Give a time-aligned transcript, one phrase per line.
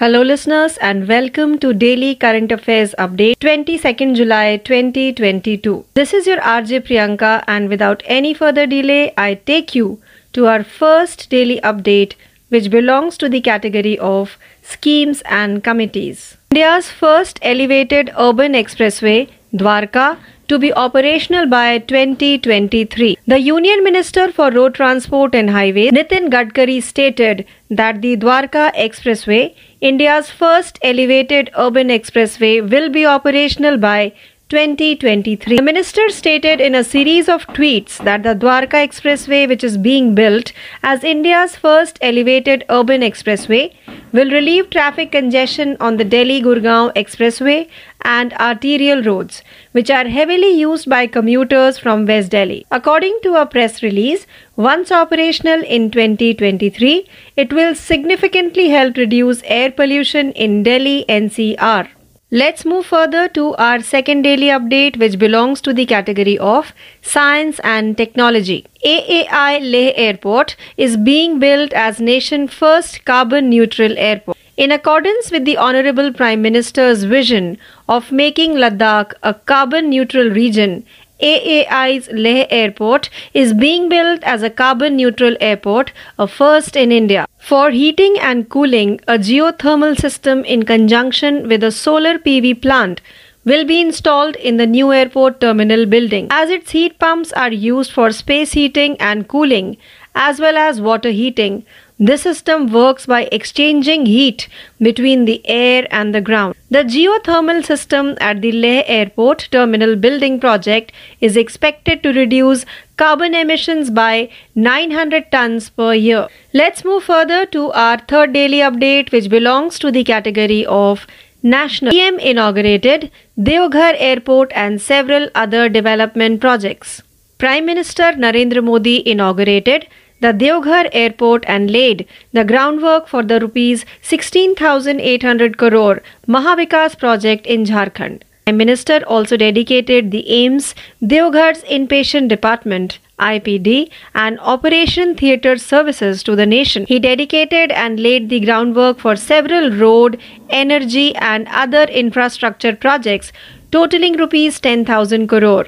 [0.00, 5.86] Hello, listeners, and welcome to Daily Current Affairs Update 22nd July 2022.
[5.94, 10.00] This is your RJ Priyanka, and without any further delay, I take you
[10.34, 12.14] to our first daily update,
[12.48, 16.36] which belongs to the category of schemes and committees.
[16.52, 20.16] India's first elevated urban expressway, Dwarka,
[20.48, 23.18] to be operational by 2023.
[23.26, 29.54] The Union Minister for Road Transport and Highways, Nitin Gadkari, stated that the Dwarka Expressway,
[29.80, 34.14] India's first elevated urban expressway, will be operational by
[34.48, 35.56] 2023.
[35.58, 40.14] The minister stated in a series of tweets that the Dwarka Expressway, which is being
[40.14, 40.52] built
[40.82, 43.74] as India's first elevated urban expressway,
[44.12, 47.68] will relieve traffic congestion on the Delhi Gurgaon Expressway
[48.00, 49.42] and arterial roads,
[49.72, 52.64] which are heavily used by commuters from West Delhi.
[52.70, 57.06] According to a press release, once operational in 2023,
[57.36, 61.88] it will significantly help reduce air pollution in Delhi NCR.
[62.30, 67.58] Let's move further to our second daily update, which belongs to the category of science
[67.64, 68.66] and technology.
[68.84, 74.36] AAI Leh Airport is being built as nation first carbon neutral airport.
[74.58, 77.56] In accordance with the Honorable Prime Minister's vision
[77.88, 80.84] of making Ladakh a carbon neutral region,
[81.20, 87.26] AAI's Leh Airport is being built as a carbon neutral airport, a first in India.
[87.38, 93.00] For heating and cooling, a geothermal system in conjunction with a solar PV plant
[93.44, 96.28] will be installed in the new airport terminal building.
[96.30, 99.76] As its heat pumps are used for space heating and cooling,
[100.14, 101.64] as well as water heating,
[101.98, 104.48] this system works by exchanging heat
[104.80, 106.54] between the air and the ground.
[106.70, 112.64] The geothermal system at the Leh Airport Terminal Building project is expected to reduce
[112.96, 116.28] carbon emissions by 900 tons per year.
[116.54, 121.04] Let's move further to our third daily update, which belongs to the category of
[121.42, 121.90] national.
[121.90, 127.02] PM inaugurated Deoghar Airport and several other development projects.
[127.38, 129.86] Prime Minister Narendra Modi inaugurated
[130.20, 137.64] the Deoghar airport and laid the groundwork for the rupees 16,800 crore Mahavikas project in
[137.64, 138.22] Jharkhand.
[138.46, 146.34] The minister also dedicated the AIIMS Deoghar's inpatient department IPD and Operation Theatre services to
[146.34, 146.86] the nation.
[146.88, 150.18] He dedicated and laid the groundwork for several road,
[150.48, 153.32] energy and other infrastructure projects
[153.70, 155.66] totaling rupees 10,000 crore.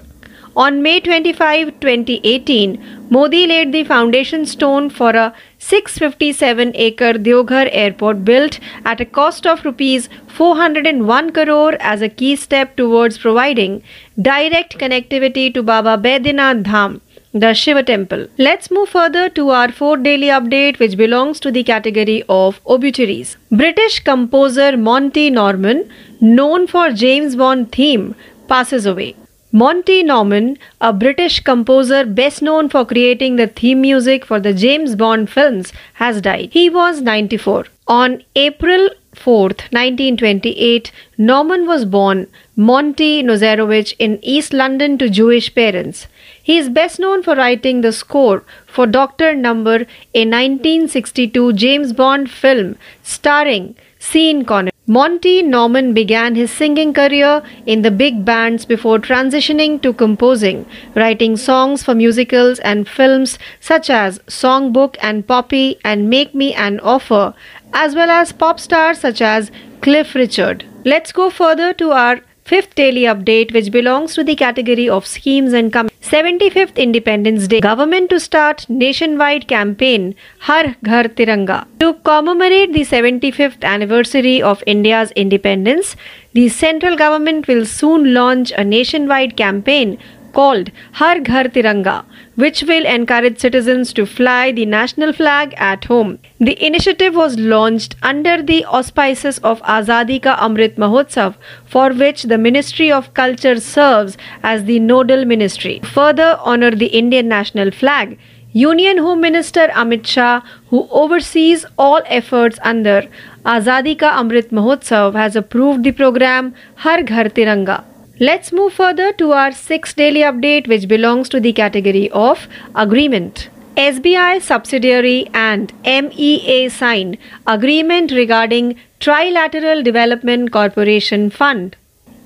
[0.62, 8.26] On May 25, 2018, Modi laid the foundation stone for a 657 acre Deoghar airport
[8.26, 13.82] built at a cost of rupees 401 crore as a key step towards providing
[14.20, 17.00] direct connectivity to Baba Baidinath Dham
[17.32, 18.26] the Shiva temple.
[18.37, 23.37] Let's move further to our fourth daily update, which belongs to the category of obituaries.
[23.50, 25.88] British composer Monty Norman,
[26.20, 28.15] known for James Bond theme,
[28.49, 29.15] passes away.
[29.53, 34.94] Monty Norman, a British composer best known for creating the theme music for the James
[34.94, 36.50] Bond films, has died.
[36.53, 37.66] He was 94.
[37.88, 46.06] On April 4th, 1928, Norman was born Monty Nozerovich in East London to Jewish parents.
[46.41, 52.31] He is best known for writing the score for Doctor Number, a 1962 James Bond
[52.31, 54.71] film starring Sean Connery.
[54.90, 61.36] Monty Norman began his singing career in the big bands before transitioning to composing, writing
[61.36, 67.34] songs for musicals and films such as Songbook and Poppy and Make Me an Offer,
[67.72, 70.64] as well as pop stars such as Cliff Richard.
[70.84, 75.53] Let's go further to our fifth daily update, which belongs to the category of schemes
[75.53, 77.61] and com- 75th Independence Day.
[77.61, 80.15] Government to start nationwide campaign
[80.47, 81.59] Har Ghar Tiranga.
[81.78, 85.94] To commemorate the 75th anniversary of India's independence,
[86.33, 89.99] the central government will soon launch a nationwide campaign
[90.32, 92.04] called Har Ghar Tiranga,
[92.36, 96.18] which will encourage citizens to fly the national flag at home.
[96.38, 101.34] The initiative was launched under the auspices of Azadi Ka Amrit Mahotsav,
[101.66, 105.81] for which the Ministry of Culture serves as the nodal ministry.
[105.93, 108.19] Further honor the Indian national flag.
[108.52, 110.40] Union Home Minister Amit Shah,
[110.70, 113.02] who oversees all efforts under
[113.44, 117.84] Azadi Ka Amrit Mahotsav, has approved the program Har Ghar Tiranga.
[118.22, 123.49] Let's move further to our sixth daily update, which belongs to the category of agreement.
[123.78, 131.76] SBI subsidiary and MEA signed agreement regarding Trilateral Development Corporation Fund.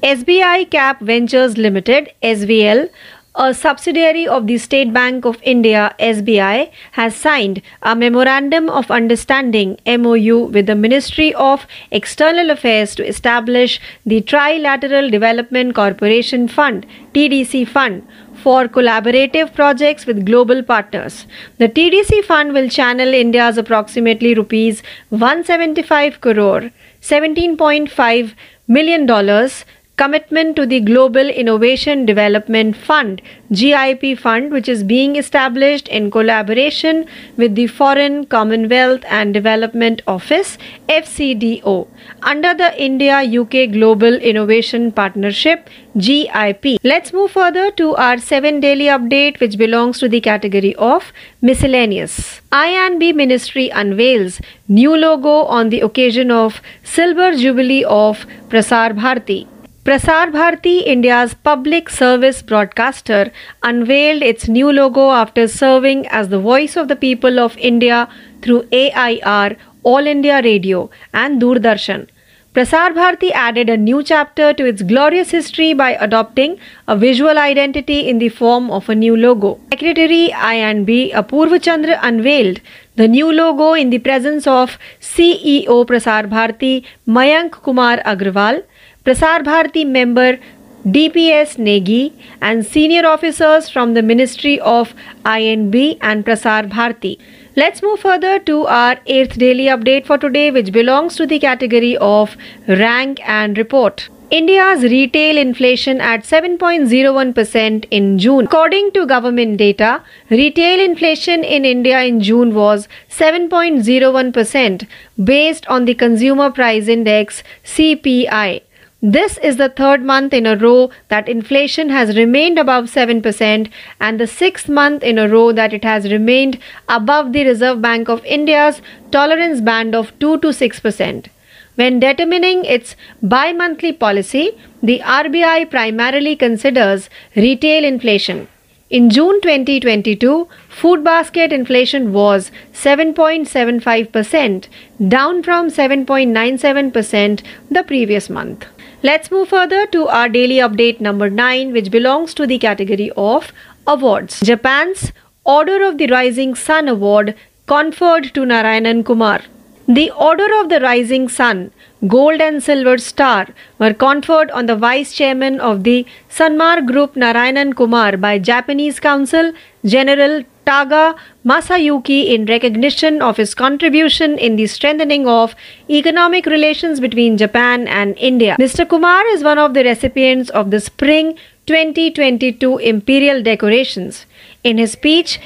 [0.02, 2.90] SBI Cap Ventures Limited SVL,
[3.36, 9.76] a subsidiary of the State Bank of India SBI, has signed a Memorandum of Understanding
[9.86, 17.66] MOU with the Ministry of External Affairs to establish the Trilateral Development Corporation Fund TDC
[17.66, 21.26] Fund for collaborative projects with global partners.
[21.58, 26.70] The TDC fund will channel India's approximately rupees 175 crore
[27.00, 28.34] 17.5
[28.68, 29.64] million dollars
[29.96, 37.06] commitment to the Global Innovation Development Fund GIP fund which is being established in collaboration
[37.36, 40.58] with the Foreign Commonwealth and Development Office
[40.88, 41.86] FCDO
[42.22, 46.78] under the India UK Global Innovation Partnership GIP.
[46.82, 52.40] Let's move further to our 7 daily update which belongs to the category of miscellaneous.
[52.50, 59.46] I&B Ministry unveils new logo on the occasion of Silver Jubilee of Prasar Bharati.
[59.84, 63.30] Prasar Bharati, India's public service broadcaster,
[63.62, 68.08] unveiled its new logo after serving as the voice of the people of India
[68.40, 72.08] through AIR, All India Radio, and Doordarshan.
[72.54, 76.56] Prasar Bharati added a new chapter to its glorious history by adopting
[76.88, 79.58] a visual identity in the form of a new logo.
[79.70, 82.60] Secretary I&B Apurva Chandra unveiled
[82.96, 88.62] the new logo in the presence of CEO Prasar Bharati Mayank Kumar Agrawal,
[89.04, 90.38] Prasar Bharati member
[90.86, 94.94] DPS Negi and senior officers from the Ministry of
[95.26, 97.18] I&B and Prasar Bharati.
[97.54, 101.98] Let's move further to our 8th daily update for today which belongs to the category
[101.98, 102.34] of
[102.66, 104.08] rank and report.
[104.30, 108.46] India's retail inflation at 7.01% in June.
[108.46, 114.88] According to government data, retail inflation in India in June was 7.01%
[115.22, 118.62] based on the Consumer Price Index CPI.
[119.06, 123.70] This is the third month in a row that inflation has remained above 7%
[124.00, 126.58] and the sixth month in a row that it has remained
[126.88, 128.80] above the Reserve Bank of India's
[129.10, 131.26] tolerance band of 2 to 6%.
[131.74, 138.48] When determining its bi monthly policy, the RBI primarily considers retail inflation.
[138.88, 144.68] In June 2022, food basket inflation was 7.75%,
[145.08, 148.64] down from 7.97% the previous month.
[149.06, 153.52] Let's move further to our daily update number 9, which belongs to the category of
[153.86, 154.40] awards.
[154.40, 155.12] Japan's
[155.44, 157.34] Order of the Rising Sun Award
[157.66, 159.42] conferred to Narayanan Kumar.
[159.86, 161.72] The Order of the Rising Sun,
[162.08, 163.48] Gold and Silver Star,
[163.78, 169.52] were conferred on the Vice Chairman of the Sanmar Group Narayanan Kumar by Japanese Council
[169.84, 175.54] General Taga Masayuki in recognition of his contribution in the strengthening of
[175.88, 178.56] economic relations between Japan and India.
[178.58, 178.88] Mr.
[178.88, 184.26] Kumar is one of the recipients of the Spring 2022 Imperial Decorations.
[184.62, 185.38] In his speech,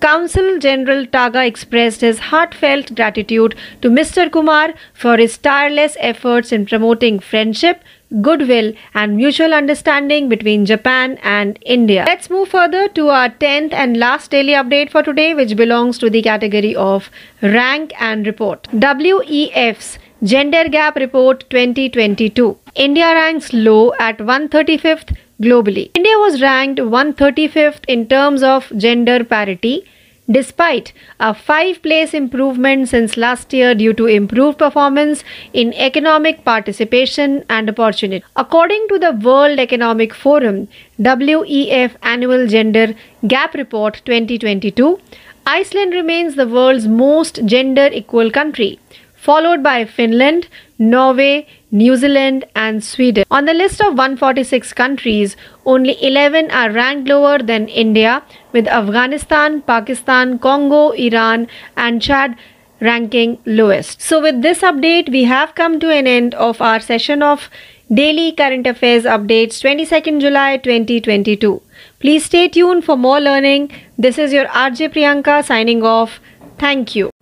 [0.00, 4.30] Council General Taga expressed his heartfelt gratitude to Mr.
[4.30, 7.82] Kumar for his tireless efforts in promoting friendship,
[8.22, 12.04] goodwill, and mutual understanding between Japan and India.
[12.06, 16.10] Let's move further to our 10th and last daily update for today, which belongs to
[16.10, 17.10] the category of
[17.42, 18.68] rank and report.
[18.72, 22.56] WEF's Gender Gap Report 2022.
[22.74, 25.90] India ranks low at 135th globally.
[25.94, 29.84] India was ranked 135th in terms of gender parity
[30.30, 37.44] despite a five place improvement since last year due to improved performance in economic participation
[37.48, 38.24] and opportunity.
[38.34, 42.94] According to the World Economic Forum WEF Annual Gender
[43.26, 44.98] Gap Report 2022,
[45.46, 48.80] Iceland remains the world's most gender equal country
[49.26, 53.24] followed by Finland, Norway, New Zealand, and Sweden.
[53.30, 59.62] On the list of 146 countries, only 11 are ranked lower than India, with Afghanistan,
[59.62, 62.36] Pakistan, Congo, Iran, and Chad
[62.80, 64.02] ranking lowest.
[64.02, 67.48] So, with this update, we have come to an end of our session of
[67.92, 71.62] Daily Current Affairs Updates 22nd July 2022.
[72.00, 73.70] Please stay tuned for more learning.
[73.96, 76.20] This is your RJ Priyanka signing off.
[76.58, 77.15] Thank you.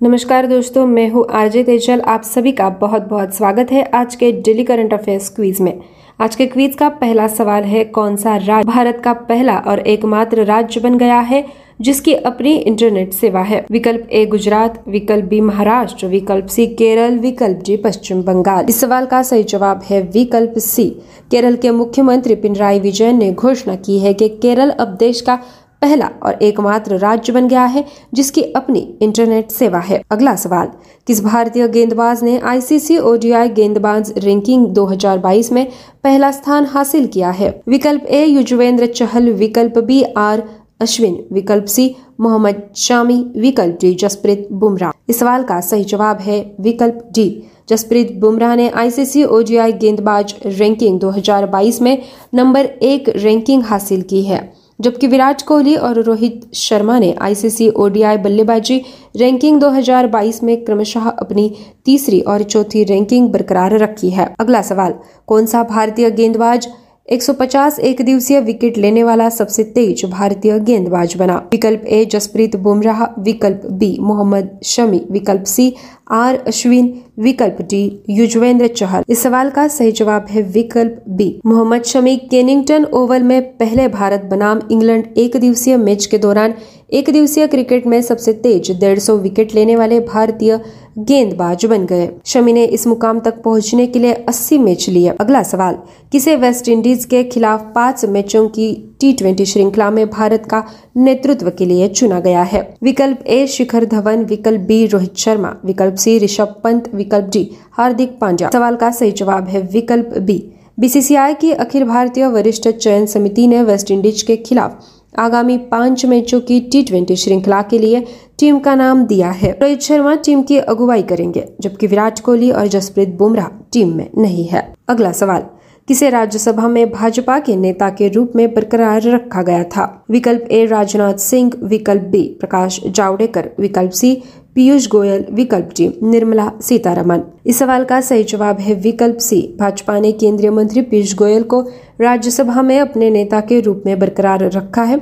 [0.00, 4.30] नमस्कार दोस्तों, मैं हूँ RJ Tejal. आप सभी का बहुत बहुत स्वागत है आज के
[4.32, 5.72] डेली करंट अफेयर्स क्वीज में।
[6.20, 10.44] आज के क्वीज का पहला सवाल है, कौन सा राज्य भारत का पहला और एकमात्र
[10.44, 11.42] राज्य बन गया है,
[11.80, 13.64] जिसकी अपनी इंटरनेट सेवा है?
[13.70, 19.04] विकल्प ए, गुजरात, विकल्प बी, महाराष्ट्र, विकल्प सी, केरल, विकल्प डी, पश्चिम बंगाल। इस सवाल
[19.04, 20.88] का सही जवाब है विकल्प सी।
[21.30, 25.38] केरल के मुख्यमंत्री पिनराई विजयन ने घोषणा की है कि केरल अब देश का
[25.82, 30.68] पहला और एकमात्र राज्य बन गया है, जिसकी अपनी इंटरनेट सेवा है। अगला सवाल,
[31.06, 35.66] किस भारतीय गेंदबाज ने आईसीसी ओडीआई गेंदबाज रैंकिंग 2022 में
[36.04, 37.62] पहला स्थान हासिल किया है?
[37.68, 40.42] विकल्प ए, युजवेंद्र चहल, विकल्प बी, आर,
[40.80, 46.54] अश्विन, विकल्प सी, मोहम्मद शामी, विकल्प डी, जसप्रीत बुमराह। इस सवाल का सही जवाब है
[46.60, 52.02] विकल्प डी। जसप्रीत बुमराह ने आईसीसी ओडीआई गेंदबाज रैंकिंग 2022 में
[52.34, 58.16] नंबर एक रैंकिंग हासिल की है। जबकि विराट कोहली और रोहित शर्मा ने आईसीसी ओडीआई
[58.16, 58.78] बल्लेबाजी
[59.16, 61.50] रैंकिंग 2022 में क्रमशः अपनी
[61.84, 64.94] तीसरी और चौथी रैंकिंग बरकरार रखी है। अगला सवाल,
[65.26, 66.68] कौन सा भारतीय गेंदबाज
[67.08, 73.04] 150 एक दिवसीय विकेट लेने वाला सबसे तेज भारतीय गेंदबाज बना। विकल्प ए, जसप्रीत बुमराह,
[73.18, 75.74] विकल्प बी, मोहम्मद शमी, विकल्प सी,
[76.10, 81.40] आर अश्विन, विकल्प डी, युजवेंद्र चहल। इस सवाल का सही जवाब है विकल्प B.
[81.46, 86.54] Mohammed Shami Kennington Oval में पहले भारत बनाम इंग्लैंड एक दिवसीय मैच के दौरान
[86.92, 90.60] एक दिवसीय क्रिकेट में सबसे तेज डेढ़ सौ विकेट लेने वाले भारतीय
[90.98, 95.42] गेंदबाज बन गए। शमी ने इस मुकाम तक पहुँचने के लिए 80 मैच लिए। अगला
[95.42, 95.78] सवाल,
[96.12, 100.64] किसे वेस्ट इंडीज के खिलाफ पाँच मैचों की टी ट्वेंटी श्रृंखला में भारत का
[100.96, 102.74] नेतृत्व के लिए चुना गया है?
[102.82, 108.18] विकल्प ए, शिखर धवन, विकल्प बी, रोहित शर्मा, विकल्प सी, ऋषभ पंत, विकल्प डी, हार्दिक
[108.20, 110.44] पांड्या। सवाल का सही जवाब है विकल्प बी।
[110.80, 116.40] बीसीसीआई की अखिल भारतीय वरिष्ठ चयन समिति ने वेस्ट इंडीज के खिलाफ आगामी पाँच मैचों
[116.40, 118.04] की टी ट्वेंटी श्रृंखला के लिए
[118.38, 122.66] टीम का नाम दिया है। रोहित शर्मा टीम की अगुवाई करेंगे, जबकि विराट कोहली और
[122.66, 125.46] जसप्रीत बुमराह टीम में नहीं है। अगला सवाल,
[125.88, 130.04] किसे राज्यसभा में भाजपा के नेता के रूप में बरकरार रखा गया था?
[130.10, 134.22] विकल्प ए राजनाथ सिंह, विकल्प बी प्रकाश जावड़ेकर, विकल्प सी
[134.56, 139.98] पीयूष गोयल, विकल्प जी निर्मला सीतारमन। इस सवाल का सही जवाब है विकल्प सी। भाजपा
[140.00, 141.60] ने केंद्रीय मंत्री पीयूष गोयल को
[142.00, 145.00] राज्यसभा में अपने नेता के रूप में बरकरार रखा है,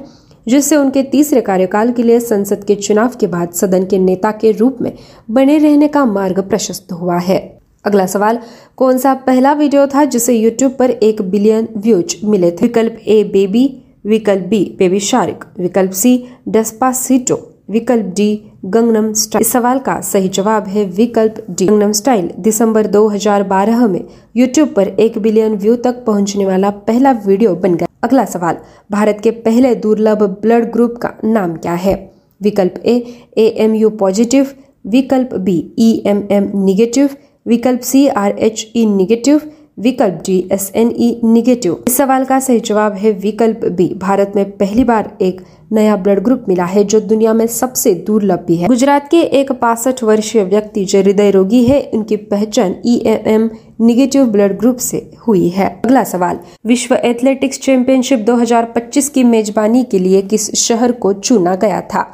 [0.48, 4.52] जिससे उनके तीसरे कार्यकाल के लिए संसद के चुनाव के बाद सदन के नेता के
[4.52, 4.92] रूप में
[5.30, 7.38] बने रहने का मार्ग प्रशस्त हुआ है।
[7.84, 8.38] अगला सवाल,
[8.76, 12.62] कौन सा पहला वीडियो था जिसे यूट्यूब पर एक बिलियन व्यूज़ मिले थे?
[12.62, 19.52] विकल्प ए बेबी विकल्प बी बेबी शार्क विकल्प सी डस्पासिटो विकल्प डी, गंगनम स्टाइल। इस
[19.52, 24.04] सवाल का सही जवाब है विकल्प डी, गंगनम स्टाइल। दिसंबर 2012 में
[24.36, 28.56] यूट्यूब पर एक बिलियन व्यू तक पहुँचने वाला पहला वीडियो बन गया। अगला सवाल,
[28.90, 31.94] भारत के पहले दुर्लभ ब्लड ग्रुप का नाम क्या है?
[32.42, 32.96] विकल्प A
[33.38, 34.46] A M U positive
[34.86, 37.10] विकल्प B E M M negative
[37.46, 39.40] विकल्प C R H E negative
[39.78, 44.32] विकल्प D S N E negative इस सवाल का सही जवाब है विकल्प बी भारत
[44.36, 45.40] में पहली बार एक
[45.72, 49.50] नया ब्लड ग्रुप मिला है जो दुनिया में सबसे दुर्लभ भी है। गुजरात के एक
[49.52, 53.48] पासठ वर्षीय व्यक्ति जो हृदय रोगी है, उनकी पहचान E M M
[53.80, 59.98] negative blood group से हुई है। अगला सवाल, विश्व एथलेटिक्स चैंपियनशिप 2025 की मेजबानी के
[59.98, 62.06] लिए किस शहर को चुना गया था?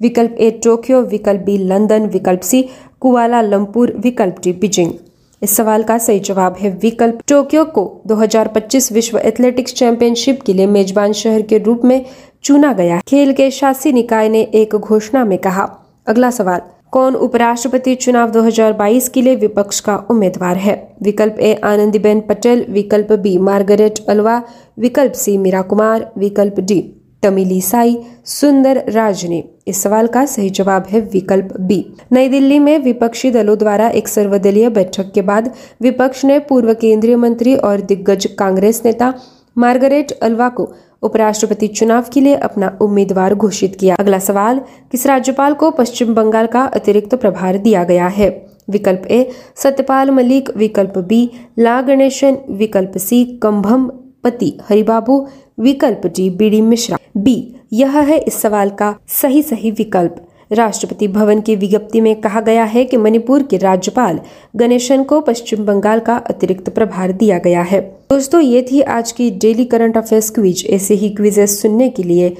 [0.00, 2.64] विकल्प ए टोक्यो विकल्प बी लंदन विकल्प सी
[3.00, 4.92] कुआला लंपुर विकल्प डी बीजिंग
[5.42, 10.66] इस सवाल का सही जवाब है विकल्प। टोक्यो को 2025 विश्व एथलेटिक्स चैंपियनशिप के लिए
[10.66, 12.04] मेजबान शहर के रूप में
[12.42, 15.70] चुना गया। खेल के शासी निकाय ने एक घोषणा में कहा।
[16.06, 20.96] अगला सवाल, कौन उपराष्ट्रपति चुनाव 2022 के लिए विपक्ष का उम्मीदवार है?
[21.02, 24.42] विकल्प ए, आनंदीबेन पटेल, विकल्प बी, मार्गरेट अलवा,
[24.78, 30.50] विकल्प सी, मीरा कुमार, विकल्प डी। तमिली साई सुंदर राज ने इस सवाल का सही
[30.50, 35.52] जवाब है विकल्प बी। नई दिल्ली में विपक्षी दलों द्वारा एक सर्वदलीय बैठक के बाद
[35.82, 39.14] विपक्ष ने पूर्व केंद्रीय मंत्री और दिग्गज कांग्रेस नेता
[39.58, 40.72] मार्गरेट अल्वा को
[41.02, 44.60] उपराष्ट्रपति चुनाव के लिए अपना उम्मीदवार घोषित किया। अगला सवाल,
[44.92, 48.46] किस राज्यपाल को पश्चिम बंगाल का अतिरिक्त प्रभार दिया गया है?
[48.70, 53.90] विकल्प ए, सत्यपाल मलिक। विकल्प बी, ला गणेशन। विकल्प सी कंभम
[54.24, 55.26] पति हरिबाबू।
[55.58, 56.96] विकल्प D B D Mishra.
[57.14, 60.12] B, यह है इस सवाल का सही सही विकल्प।
[60.50, 64.16] राष्ट्रपति भवन की विज्ञप्ति में कहा गया है कि मणिपुर के राज्यपाल
[64.60, 69.30] गणेशन को पश्चिम बंगाल का अतिरिक्त प्रभार दिया गया है। दोस्तों, ये थी आज की
[69.30, 72.30] डेली करंट अफेयर्स क्विज। ऐसे ही क्विजेस सुनने के लिए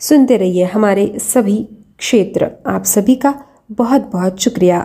[0.00, 1.64] सुनते रहिए हमारे सभी
[1.98, 3.32] क्षेत्र। आप सभी का
[3.70, 4.82] बहुत बहुत शुक्रिया।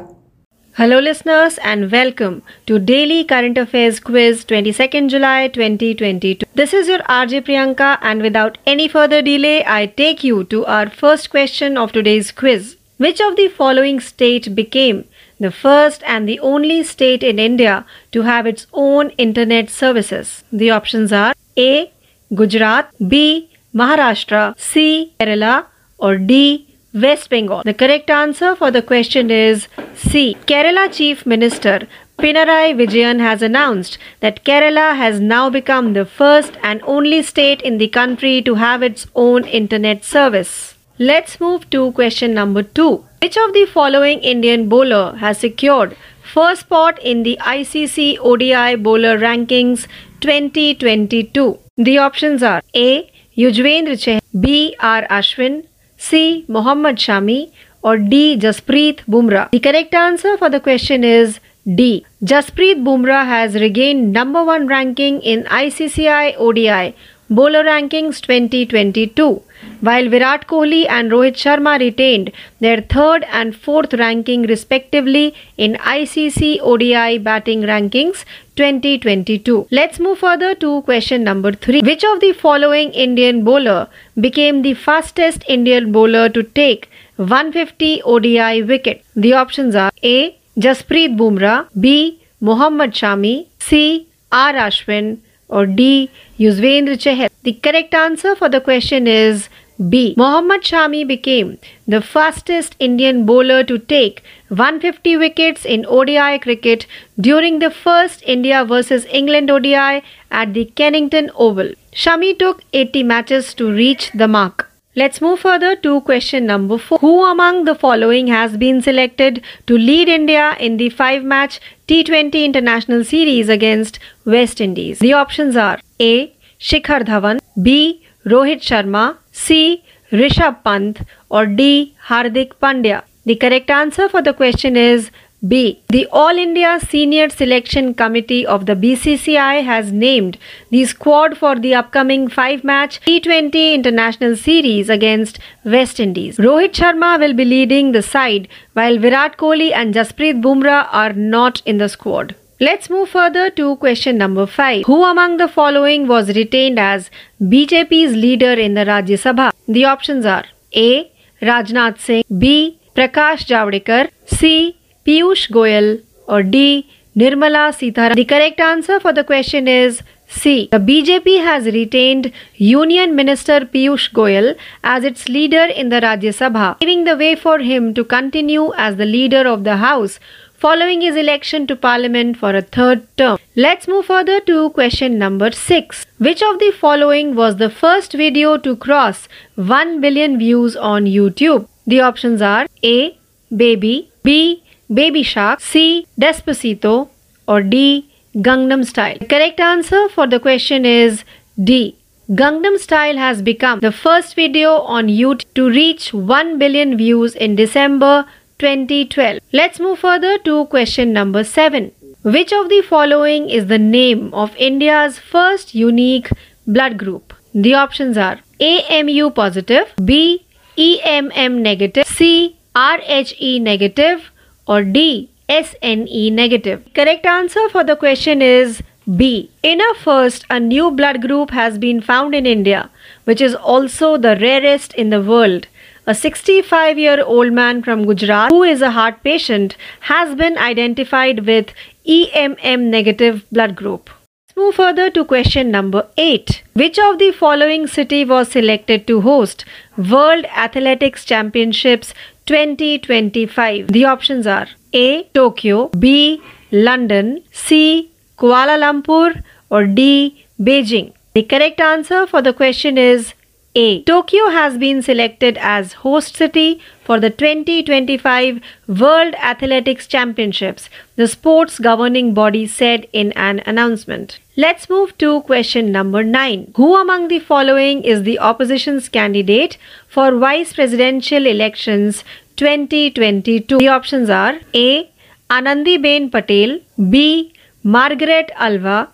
[0.75, 6.45] Hello, listeners, and welcome to Daily Current Affairs Quiz 22nd July 2022.
[6.55, 10.89] This is your RJ Priyanka, and without any further delay, I take you to our
[10.89, 12.77] first question of today's quiz.
[12.99, 15.03] Which of the following state became
[15.41, 20.45] the first and the only state in India to have its own internet services?
[20.53, 21.91] The options are A.
[22.33, 23.49] Gujarat, B.
[23.75, 25.13] Maharashtra, C.
[25.19, 25.65] Kerala,
[25.97, 26.70] or D.
[26.93, 27.61] West Bengal.
[27.63, 30.35] The correct answer for the question is C.
[30.45, 31.87] Kerala Chief Minister
[32.19, 37.77] Pinarayi Vijayan has announced that Kerala has now become the first and only state in
[37.77, 40.75] the country to have its own internet service.
[40.99, 43.05] Let's move to question number 2.
[43.21, 49.17] Which of the following Indian bowler has secured first spot in the ICC ODI bowler
[49.17, 49.87] rankings
[50.19, 51.57] 2022?
[51.77, 53.11] The options are A.
[53.35, 54.75] Yuzvendra Chahal, B.
[54.79, 55.07] R.
[55.09, 55.65] Ashwin,
[56.09, 56.45] C.
[56.47, 57.51] Mohammad Shami,
[57.83, 58.35] or D.
[58.37, 59.49] Jasprit Bumrah.
[59.51, 61.39] The correct answer for the question is
[61.79, 62.05] D.
[62.23, 66.95] Jasprit Bumrah has regained number 1 ranking in ICCI ODI
[67.29, 69.41] Bowler Rankings 2022,
[69.81, 76.59] while Virat Kohli and Rohit Sharma retained their third and fourth ranking respectively in ICC
[76.61, 79.67] ODI Batting Rankings 2022.
[79.71, 81.81] Let's move further to question number 3.
[81.81, 83.87] Which of the following Indian bowler
[84.19, 89.03] became the fastest Indian bowler to take 150 ODI wicket?
[89.15, 90.37] The options are A.
[90.57, 92.19] Jasprit Bumrah, B.
[92.39, 94.07] Mohammad Shami, C.
[94.31, 94.53] R.
[94.53, 96.09] Ashwin, or D.
[96.39, 97.29] Yuzvendra Chahal.
[97.43, 99.49] The correct answer for the question is
[99.89, 100.13] B.
[100.15, 101.57] Mohammad Shami became
[101.87, 106.85] the fastest Indian bowler to take 150 wickets in ODI cricket
[107.19, 111.71] during the first India vs England ODI at the Kennington Oval.
[111.93, 114.69] Shami took 80 matches to reach the mark.
[114.95, 116.99] Let's move further to question number 4.
[116.99, 122.43] Who among the following has been selected to lead India in the 5 match T20
[122.43, 124.99] international series against West Indies?
[124.99, 126.35] The options are A.
[126.59, 128.05] Shikhar Dhawan, B.
[128.25, 129.83] Rohit Sharma, C.
[130.11, 131.95] Rishabh Pant, or D.
[132.07, 133.03] Hardik Pandya.
[133.25, 135.11] The correct answer for the question is
[135.47, 135.81] B.
[135.89, 140.37] The All India Senior Selection Committee of the BCCI has named
[140.69, 146.37] the squad for the upcoming five match T20 International Series against West Indies.
[146.37, 151.63] Rohit Sharma will be leading the side while Virat Kohli and Jasprit Bumrah are not
[151.65, 152.35] in the squad.
[152.65, 154.83] Let's move further to question number 5.
[154.85, 157.09] Who among the following was retained as
[157.41, 159.51] BJP's leader in the Rajya Sabha?
[159.67, 160.43] The options are
[160.75, 161.11] A.
[161.41, 162.79] Rajnath Singh, B.
[162.95, 164.77] Prakash Javadekar, C.
[165.07, 166.87] Piyush Goyal or D.
[167.17, 168.13] Nirmala Sitharaman?
[168.13, 170.69] The correct answer for the question is C.
[170.71, 176.79] The BJP has retained Union Minister Piyush Goyal as its leader in the Rajya Sabha,
[176.79, 180.19] paving the way for him to continue as the leader of the House
[180.61, 183.37] following his election to Parliament for a third term.
[183.55, 186.05] Let's move further to question number 6.
[186.19, 191.67] Which of the following was the first video to cross 1 billion views on YouTube?
[191.87, 193.17] The options are A.
[193.63, 194.63] Baby, B.
[194.93, 196.05] Baby Shark, C.
[196.19, 197.09] Despacito,
[197.47, 198.07] or D.
[198.35, 199.17] Gangnam Style.
[199.19, 201.23] The correct answer for the question is
[201.71, 201.97] D.
[202.41, 207.55] Gangnam Style has become the first video on YouTube to reach 1 billion views in
[207.55, 208.25] December
[208.61, 209.39] 2012.
[209.51, 211.91] Let's move further to question number 7.
[212.23, 216.29] Which of the following is the name of India's first unique
[216.67, 217.33] blood group?
[217.55, 220.45] The options are AMU positive, B
[220.77, 224.31] EMM negative, C RHE negative,
[224.67, 225.29] or D.
[225.49, 226.83] SNE negative?
[226.93, 228.81] Correct answer for the question is
[229.17, 229.49] B.
[229.63, 232.89] In a first, a new blood group has been found in India,
[233.25, 235.67] which is also the rarest in the world.
[236.11, 239.75] A 65 year old man from Gujarat who is a heart patient
[240.07, 241.69] has been identified with
[242.05, 244.09] EMM negative blood group.
[244.09, 246.63] Let's move further to question number 8.
[246.73, 249.63] Which of the following city was selected to host
[249.97, 252.13] World Athletics Championships
[252.45, 253.87] 2025.
[253.87, 255.23] The options are A.
[255.39, 256.41] Tokyo, B.
[256.73, 258.11] London, C.
[258.37, 260.45] Kuala Lumpur, or D.
[260.59, 261.13] Beijing.
[261.35, 263.33] The correct answer for the question is
[263.73, 264.03] A.
[264.03, 271.79] Tokyo has been selected as host city for the 2025 World Athletics Championships, the sports
[271.79, 274.39] governing body said in an announcement.
[274.57, 276.73] Let's move to question number 9.
[276.75, 279.77] Who among the following is the opposition's candidate
[280.09, 282.25] for vice presidential elections
[282.57, 283.77] 2022?
[283.77, 285.09] The options are A.
[285.49, 287.53] Anandiben Patel, B.
[287.83, 289.09] Margaret Alva,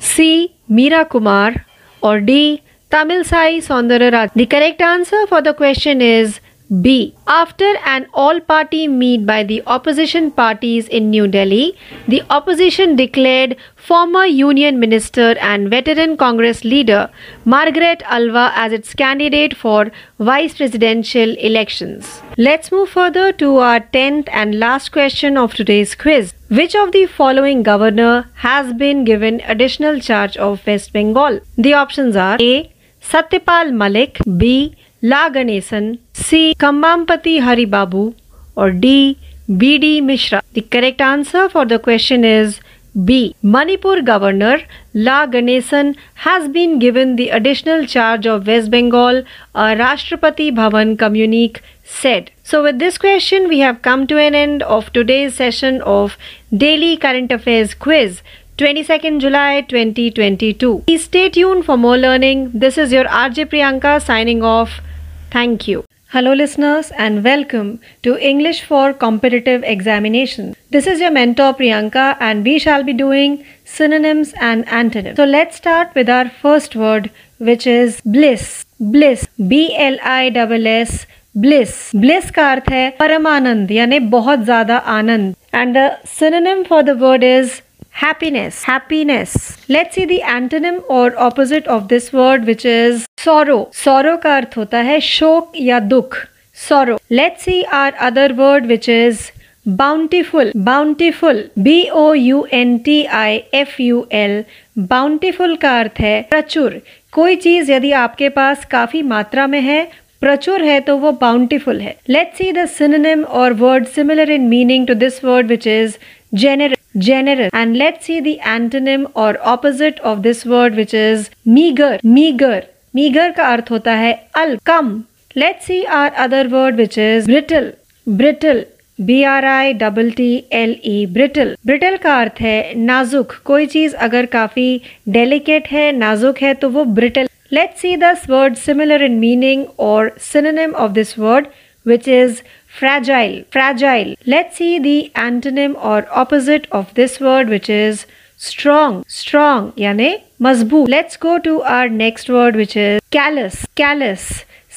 [0.00, 0.56] C.
[0.68, 1.66] Meera Kumar,
[2.02, 2.62] or D.
[2.92, 4.34] Tamilisai Soundararajan.
[4.34, 6.40] The correct answer for the question is
[6.82, 7.14] B.
[7.26, 13.56] After an all party meet by the opposition parties in New Delhi, the opposition declared
[13.76, 17.10] former Union Minister and veteran Congress leader
[17.44, 22.20] Margaret Alva as its candidate for vice presidential elections.
[22.36, 26.34] Let's move further to our 10th and last question of today's quiz.
[26.48, 31.40] Which of the following governor has been given additional charge of West Bengal?
[31.56, 32.71] The options are A.
[33.10, 34.74] Satyapal Malik, B.
[35.02, 36.54] La Ganesan, C.
[36.58, 38.14] Kambampati Haribabu,
[38.54, 39.18] or D.
[39.48, 40.42] Mishra.
[40.52, 42.60] The correct answer for the question is
[43.04, 43.34] B.
[43.42, 44.60] Manipur Governor
[44.94, 51.60] La Ganesan has been given the additional charge of West Bengal, a Rashtrapati Bhavan communique
[51.84, 52.30] said.
[52.44, 56.16] So, with this question, we have come to an end of today's session of
[56.54, 58.22] Daily Current Affairs Quiz.
[58.57, 60.83] 22nd July 2022.
[60.87, 62.49] Please stay tuned for more learning.
[62.53, 64.81] This is your RJ Priyanka signing off.
[65.29, 65.83] Thank you.
[66.11, 70.55] Hello, listeners, and welcome to English for Competitive Examination.
[70.71, 75.17] This is your mentor Priyanka, and we shall be doing synonyms and antonyms.
[75.17, 78.65] So, let's start with our first word, which is bliss.
[78.79, 79.27] Bliss.
[79.47, 81.05] B L I S S.
[81.35, 81.91] Bliss.
[81.93, 87.23] Bliss का अर्थ है परमानंद यानी बहुत ज्यादा आनंद and the synonym for the word
[87.35, 87.61] is
[87.94, 94.16] happiness happiness let's see the antonym or opposite of this word which is sorrow sorrow
[94.18, 96.16] का अर्थ होता है शोक या दुख
[96.56, 99.30] sorrow let's see our other word which is
[99.76, 104.42] bountiful bountiful b o u n t i f u l
[104.88, 106.80] bountiful का अर्थ है प्रचुर
[107.12, 109.84] कोई चीज़ यदि आपके पास काफ़ी मात्रा में है
[110.22, 114.86] प्रचुर है तो वो बाउंटीफुल है लेट्स सी द सिनोनिम और word similar in meaning
[114.86, 115.96] to this word which is
[116.32, 121.98] generous generous and let's see the antonym or opposite of this word which is meager
[122.02, 122.60] meager
[122.94, 124.92] meager का अर्थ होता है अल कम
[125.36, 127.72] let's see our other word which is brittle
[128.06, 128.64] brittle
[128.98, 133.94] B R I double T L E brittle brittle का अर्थ है नाजुक कोई चीज़
[134.06, 134.66] अगर काफ़ी
[135.08, 140.14] डेलिकेट है नाजुक है तो वो brittle let's see this word similar in meaning और
[140.22, 141.46] synonym of this word
[141.86, 142.42] which is
[142.72, 148.06] fragile fragile let's see the antonym or opposite of this word which is
[148.38, 150.08] strong strong yani
[150.46, 154.24] mazboot let's go to our next word which is callous callous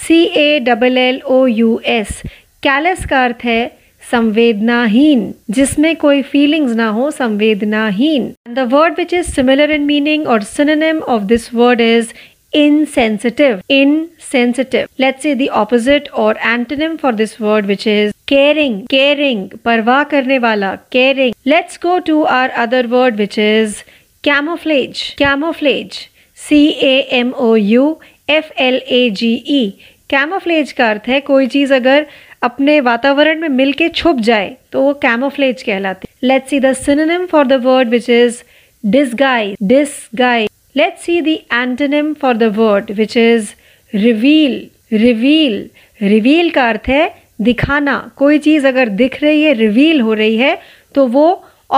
[0.04, 2.22] c a l l o u s
[2.64, 3.60] callous का अर्थ है
[4.04, 10.44] संवेदनाहीन जिसमें कोई feelings ना हो संवेदनाहीन the word which is similar in meaning और
[10.44, 12.14] synonym of this word is
[12.56, 19.42] insensitive insensitive let's say the opposite or antonym for this word which is caring caring
[19.70, 23.82] parwa karne wala caring let's go to our other word which is
[24.24, 26.00] camouflage camouflage
[26.38, 26.62] c
[26.94, 27.84] a m o u
[28.30, 29.66] f l a g e
[30.10, 32.06] camouflage का अर्थ है कोई चीज़ अगर
[32.44, 37.48] अपने वातावरण में मिलके छुप जाए तो वो कैमोफ्लेज कहलाती let's see the synonym for
[37.48, 38.42] the word which is
[38.84, 43.56] disguise disguise Let's see the antonym for the word, which is
[43.94, 44.56] reveal.
[44.92, 45.54] Reveal.
[46.00, 47.08] Reveal का अर्थ है
[47.42, 50.56] दिखाना कोई चीज़ अगर दिख रही है रिवील हो रही है
[50.96, 51.26] तो वो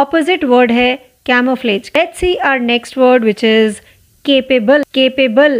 [0.01, 3.79] ऑपोजिट वर्ड है camouflage let's see our next word which is
[4.25, 5.59] capable capable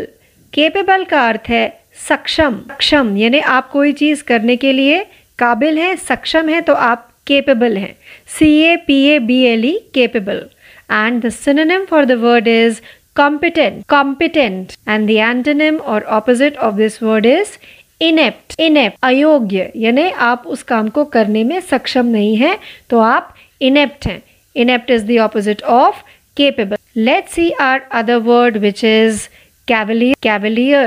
[0.53, 1.67] capable का अर्थ है
[2.09, 5.03] सक्षम सक्षम, यानी आप कोई चीज़ करने के लिए
[5.39, 7.95] काबिल हैं, सक्षम है तो आप केपेबल हैं
[8.39, 10.45] C A P A B L E capable
[10.91, 12.79] and the synonym for the word is
[13.19, 17.57] competent competent and the antonym or opposite of this word is
[18.01, 22.55] inept inept अयोग्य यानी आप उस काम को करने में सक्षम नहीं है
[22.91, 24.19] तो आप inept हैं
[24.55, 26.03] inept is the opposite of
[26.39, 26.77] capable
[27.09, 29.27] let's see our other word which is
[29.71, 30.85] cavalier cavalier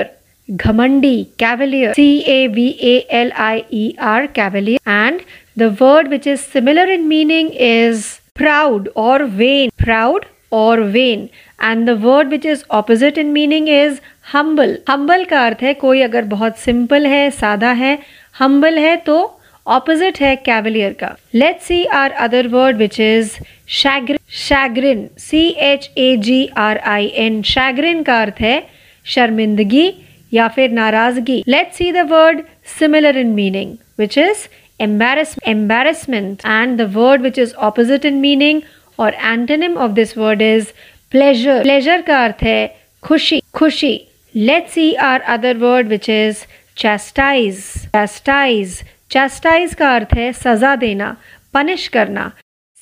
[0.64, 5.24] ghamandi cavalier c a v a l i e r cavalier and
[5.62, 11.86] the word which is similar in meaning is proud or vain proud or vain and
[11.86, 13.98] the word which is opposite in meaning is
[14.32, 17.98] humble humble का अर्थ है कोई अगर बहुत simple है सादा है
[18.38, 19.18] humble है तो
[19.66, 23.36] ऑपोजिट है कैवलियर का let see our other word which is
[23.72, 28.62] chagrin chagrin C H A G R I N chagrin का अर्थ है
[29.06, 29.92] शर्मिंदगी
[30.32, 32.42] या फिर नाराज़गी let see the word
[32.78, 34.46] similar in meaning which is
[34.80, 38.60] embarrassment and the word which is opposite in meaning
[38.99, 40.71] और antonym of this word is
[41.11, 42.67] pleasure pleasure का अर्थ है
[43.03, 43.95] खुशी खुशी
[44.35, 46.45] let see our other word which is
[46.77, 47.63] chastise
[47.95, 48.81] chastise
[49.11, 51.15] chastise का अर्थ है सजा देना
[51.53, 52.31] पनिश करना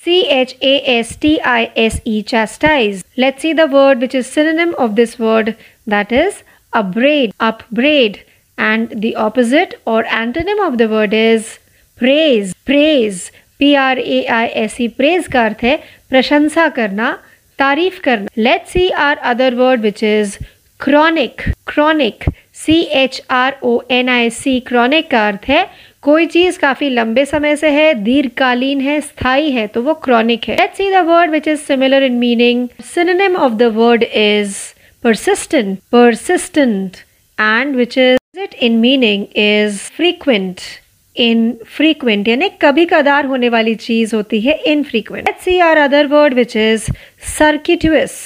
[0.00, 3.02] C H A S T I S E chastise.
[3.16, 8.18] Let's see the word which is synonym of this word that is upbraid, upbraid.
[8.58, 11.58] And the opposite or antonym of the word is
[11.98, 13.32] praise, praise.
[13.61, 15.75] P R A I S E praise का अर्थ है
[16.09, 17.11] प्रशंसा करना
[17.59, 20.37] तारीफ़ करना let see our other word which is
[20.79, 22.23] chronic chronic
[22.65, 25.63] C H R O N I C chronic का अर्थ है
[26.01, 30.55] कोई चीज़ काफ़ी लंबे समय से है, दीर्घकालीन है, स्थायी है तो वो क्रॉनिक है.
[30.55, 34.57] Let see the word which is similar in meaning synonym of the word is
[35.03, 35.77] persistent.
[35.91, 36.97] Persistent.
[37.37, 40.63] And which is it in meaning is frequent.
[41.15, 45.27] Infrequent यानी कभी कदार होने वाली चीज़ होती है infrequent.
[45.27, 46.89] Let's see our other word which is
[47.37, 48.17] circuitous.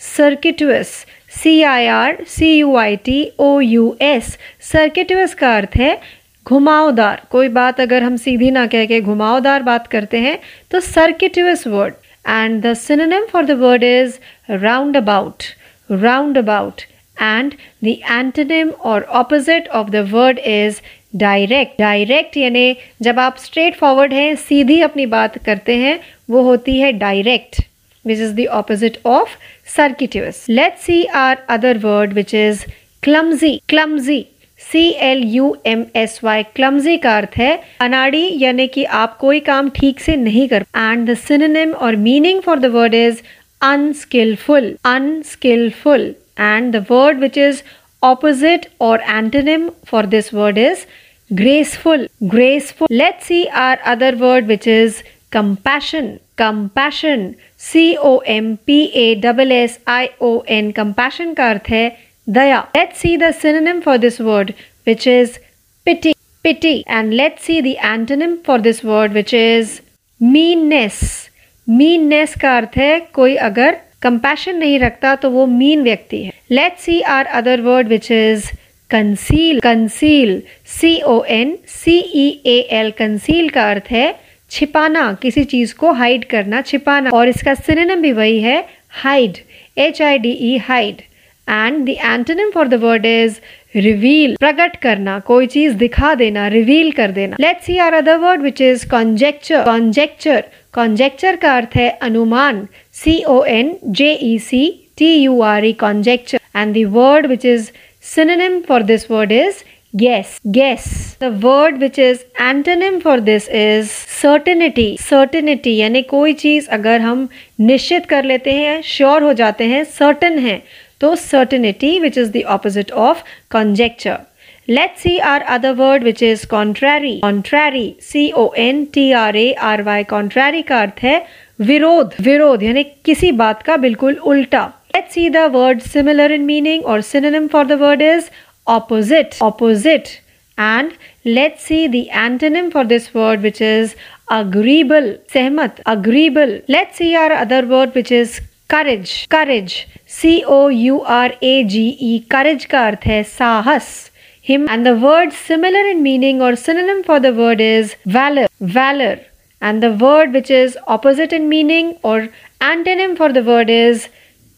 [0.00, 0.94] Circuitous.
[1.34, 4.36] C I R C U I T O U S
[4.72, 5.98] Circuitous का अर्थ है
[6.46, 10.38] घुमावदार कोई बात अगर हम सीधी ना कह के घुमावदार बात करते हैं
[10.70, 11.94] तो circuitous word
[12.24, 14.18] and the synonym for the word is
[14.50, 15.42] round about
[15.90, 16.80] round about
[17.16, 20.80] and the antonym और opposite of the word is
[21.16, 25.98] direct direct यानी जब आप स्ट्रेट फॉरवर्ड हैं, सीधी अपनी बात करते हैं,
[26.30, 27.60] वो होती है direct
[28.04, 29.36] which is the opposite of
[29.76, 32.64] circuitous let see our other word which is
[33.02, 34.24] clumsy clumsy
[34.72, 39.40] C L U M S Y clumsy का अर्थ है अनाड़ी, यानी कि आप कोई
[39.40, 43.22] काम ठीक से नहीं कर एंड द और meaning for the word is
[43.62, 47.62] unskillful unskillful and the word which is
[48.02, 50.86] opposite or antonym for this word is
[51.34, 58.90] graceful graceful let's see our other word which is compassion compassion c o m p
[58.94, 61.84] a s s i o n compassion का अर्थ है
[62.26, 62.68] Daya.
[62.74, 65.38] Let's see the synonym for this word, which is
[65.86, 66.14] pity.
[66.42, 66.84] Pity.
[66.86, 69.82] And let's see the antonym for this word, which is
[70.20, 71.28] meanness.
[71.68, 76.82] Meanness का अर्थ है कोई अगर compassion नहीं रखता तो वो मीन व्यक्ति है let's
[76.84, 78.50] see our other word which is
[78.90, 80.38] conceal conceal
[80.80, 84.12] C O N C E A L conceal का अर्थ है
[84.50, 88.64] छिपाना, किसी चीज़ को हाइड करना, छिपाना। और इसका सिनेम भी वही है
[89.02, 89.36] hide
[89.76, 91.00] H I D E hide
[91.46, 93.38] and the antonym for the word is
[93.76, 98.42] reveal प्रकट करना, कोई चीज़ दिखा देना रिवील कर देना। Let's see our other word
[98.42, 100.44] which is conjecture conjecture
[100.74, 104.62] conjecture का अर्थ है अनुमान C O N J E C
[104.98, 107.70] T U R E conjecture and the word which is
[108.14, 113.90] synonym for this word is guess guess the word which is antonym for this is
[114.20, 117.28] certainty certainty यानी कोई चीज़ अगर हम
[117.60, 120.58] निश्चित कर लेते हैं sure हो जाते हैं सर्टन है
[121.00, 124.20] So certainty which is the opposite of conjecture.
[124.66, 127.20] Let's see our other word which is contrary.
[127.20, 127.98] Contrary.
[128.00, 130.04] C O N T R A R Y.
[130.04, 131.18] Contrary का अर्थ है
[131.58, 136.84] विरोध विरोध यानी किसी बात का बिल्कुल उल्टा Let's see the word similar in meaning
[136.84, 138.30] or synonym for the word is
[138.64, 139.36] opposite.
[139.40, 140.20] Opposite.
[140.56, 143.96] And let's see the antonym for this word which is
[144.28, 145.18] agreeable.
[145.34, 145.80] Sehmat.
[145.84, 146.60] Agreeable.
[146.68, 149.28] Let's see our other word which is courage.
[149.28, 149.88] Courage.
[150.06, 152.20] C O U R A G E.
[152.20, 154.10] Courage ka arth hai sahas.
[154.40, 158.46] Him and the word similar in meaning or synonym for the word is valor.
[158.60, 159.20] Valor.
[159.60, 162.28] And the word which is opposite in meaning or
[162.60, 164.08] antonym for the word is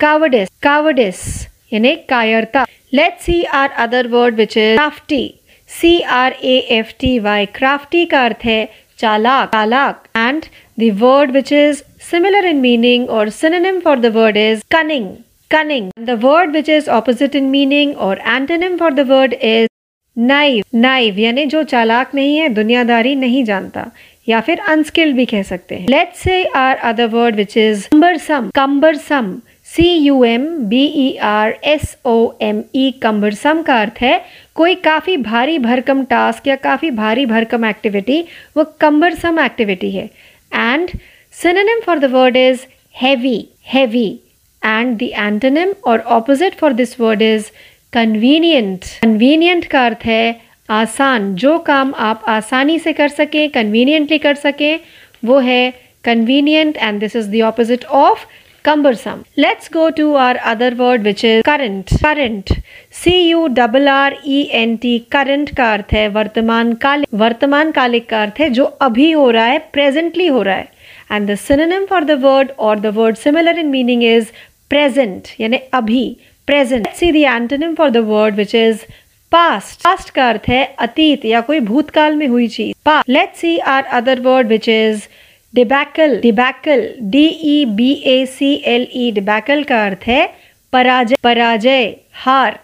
[0.01, 1.23] cowardice cowardice
[1.73, 5.27] यानी कायरता। Let's see our other word which is crafty
[5.71, 8.65] C R A F T Y crafty का अर्थ है
[8.99, 10.45] चालाक चालाक। And
[10.81, 15.07] the word which is similar in meaning or synonym for the word is cunning
[15.51, 15.87] cunning.
[16.09, 19.71] The word which is opposite in meaning or antonym for the word is
[20.17, 23.85] naive naive यानी जो चालाक नहीं है, दुनियादारी नहीं जानता,
[24.29, 28.49] या फिर अनस्किल्ड भी कह सकते हैं। Let's see our other word which is cumbersome
[28.55, 29.35] cumbersome
[29.77, 34.21] C U M B E R S O M E cumbersome का अर्थ है,
[34.55, 38.21] कोई काफ़ी भारी भरकम टास्क या काफ़ी भारी भरकम एक्टिविटी
[38.57, 40.05] वो कम्बरसम एक्टिविटी है।
[40.55, 40.91] And
[41.43, 42.67] synonym for the word is
[43.03, 43.39] heavy
[43.75, 44.09] heavy
[44.62, 47.45] and the antonym or opposite for this word is
[47.93, 48.87] convenient.
[49.03, 54.79] Convenient का अर्थ है आसान। जो काम आप आसानी से कर सकें, conveniently कर सकें,
[55.25, 55.73] वो है
[56.09, 58.27] convenient and this is the opposite of
[58.66, 59.24] cumbersome.
[59.37, 61.92] Let's go to our other word which is current.
[62.02, 62.50] Current.
[62.90, 68.09] C U R R E N T current का अर्थ है वर्तमान कालिक वर्तमान कालिक
[68.11, 70.68] का अर्थ है जो अभी हो रहा है presently हो रहा है
[71.11, 74.33] and the synonym for the word or the word similar in meaning is
[74.70, 76.07] present यानी अभी
[76.48, 78.87] let's see the antonym for the word which is
[79.33, 83.57] past past का अर्थ है अतीत या कोई भूतकाल में हुई चीज़ past let's see
[83.74, 84.68] our other word which
[85.57, 90.27] debacle debacle D E B A C L E debacle का अर्थ है
[90.73, 92.59] पराजय पराजय, हार।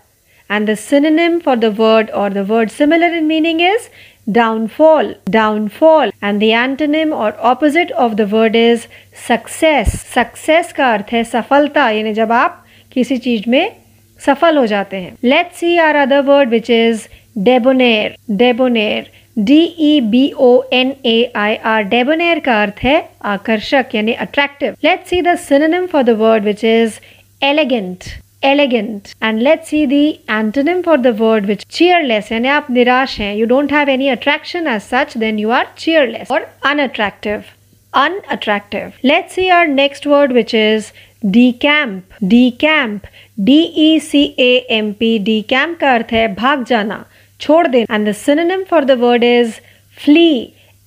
[0.51, 3.89] And the synonym for the word और the word similar in meaning is
[4.31, 8.87] downfall downfall and the और opposite of the word is
[9.29, 13.73] success success का अर्थ है सफलता, यानी जब आप किसी चीज़ में
[14.21, 17.07] सफल हो जाते हैं। Let see our other word which is
[17.39, 23.95] debonair debonair D E B O N A I R debonair का अर्थ है आकर्षक
[23.95, 26.99] यानी attractive let see synonym for the word which is
[27.43, 28.05] elegant
[28.45, 33.35] elegant and let see the antonym for the word which cheerless यानी आप निराश हैं
[33.37, 37.43] you don't have any attraction as such then you are cheerless और unattractive
[37.93, 40.91] unattractive let see our next word which is
[41.63, 42.25] decamp
[42.61, 43.07] decamp
[43.41, 44.25] D E C
[44.71, 45.19] M P
[45.49, 47.05] decamp का अर्थ है भाग जाना
[47.43, 49.53] छोड़ देना and the synonym for the word is
[49.99, 50.33] flee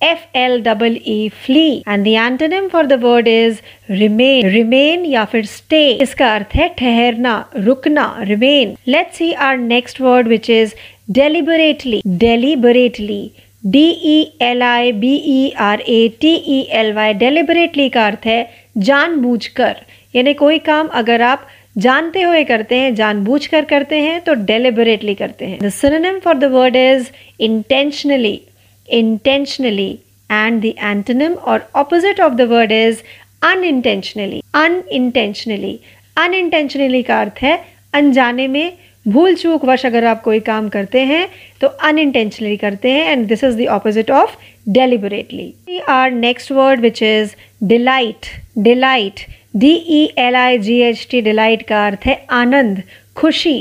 [0.02, 5.44] F L double E flee and the for the word is remain remain या फिर
[5.46, 10.74] stay इसका अर्थ है ठहरना, रुकना remain let's see our next word which is
[11.10, 13.20] deliberately deliberately
[13.64, 18.26] D E L I B E R A T E L Y deliberately का अर्थ
[18.26, 18.42] है
[18.78, 19.74] जानबूझकर।
[20.14, 25.44] यानी कोई काम अगर आप जानते हुए करते हैं, जानबूझकर करते हैं तो डेलिबरेटली करते
[25.44, 27.08] हैं। The synonym for the word is
[27.40, 28.40] intentionally
[28.88, 29.90] intentionally
[30.30, 33.02] and the antonym और opposite of the word is
[33.44, 35.78] unintentionally unintentionally
[36.16, 37.58] unintentionally का अर्थ है,
[37.94, 38.72] अनजाने में,
[39.06, 41.28] भूल चूक वश अगर आप कोई काम करते हैं
[41.60, 44.36] तो अन इंटेंशनली करते हैं and this is the opposite of
[44.68, 47.34] deliberately our next word which is
[47.64, 48.26] delight
[48.58, 49.20] delight
[49.56, 52.82] D E L I G H T delight का अर्थ है आनंद,
[53.16, 53.58] खुशी।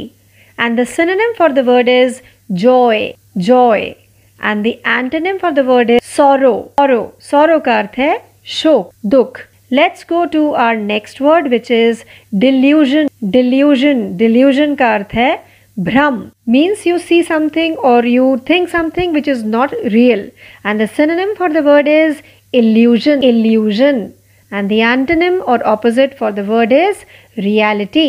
[0.58, 2.19] And the synonym for the word is
[2.53, 3.08] joy
[3.39, 8.91] joy and the antonym for the word is sorrow sorrow sorrow का अर्थ है शोक,
[9.05, 9.39] दुख।
[9.71, 12.03] Let's go to our next word which is
[12.39, 15.31] delusion delusion delusion का अर्थ है
[15.77, 20.29] भ्रम। मीन्स यू सी समथिंग और you think something which is not real
[20.65, 22.21] and the synonym for the word is
[22.53, 24.08] illusion illusion
[24.51, 27.03] and the antonym और opposite for the word is
[27.39, 28.08] reality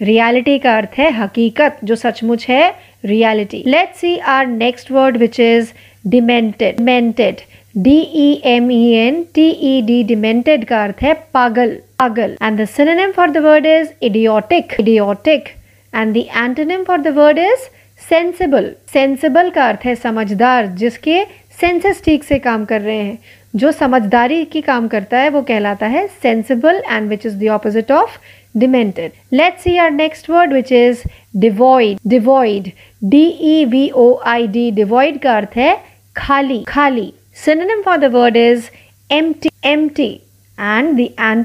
[0.00, 2.68] reality का अर्थ है हकीकत जो सचमुच है
[3.04, 5.72] reality let see our next word which is
[6.04, 7.40] demented demented
[7.74, 12.60] D E M E N T E D demented का अर्थ है पागल पागल and
[12.60, 15.48] the synonym for the word is idiotic idiotic
[15.92, 17.68] and the antonym for the word is
[18.02, 21.22] sensible sensible का अर्थ है समझदार जिसके
[21.60, 23.18] सेंसेस ठीक से काम कर रहे हैं
[23.54, 27.48] जो समझदारी की काम करता है, वो कहलाता है sensible and which is the
[27.90, 28.18] of
[28.56, 31.02] demented let see our next word which is
[31.36, 32.70] devoid devoid
[33.04, 35.76] D V O I D devoid का अर्थ है
[36.16, 36.62] खाली.
[36.68, 37.12] खाली.
[37.44, 38.68] Synonym for the word is
[39.42, 39.50] empty
[39.96, 40.10] empty
[40.58, 40.98] and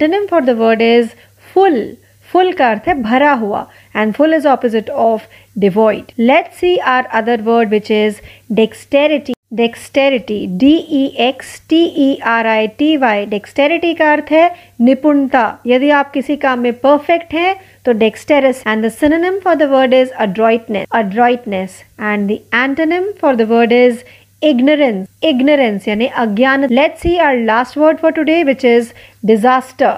[0.04, 1.10] the for the word is
[1.54, 1.86] full
[2.30, 3.68] full का अर्थ है भरा हुआ.
[3.96, 5.28] And full is opposite of
[5.60, 8.16] devoid let see our other word which is
[8.54, 14.48] dexterity dexterity D E X T E R I T Y dexterity का अर्थ है
[14.80, 17.54] निपुणता। यदि आप किसी काम में परफेक्ट हैं
[17.86, 23.36] तो dexterous and the synonym for the word is adroitness adroitness and the antonym for
[23.36, 24.04] the word is
[24.44, 26.68] ignorance ignorance यानी अज्ञान।
[27.02, 28.92] See our last word for today, which is
[29.30, 29.94] disaster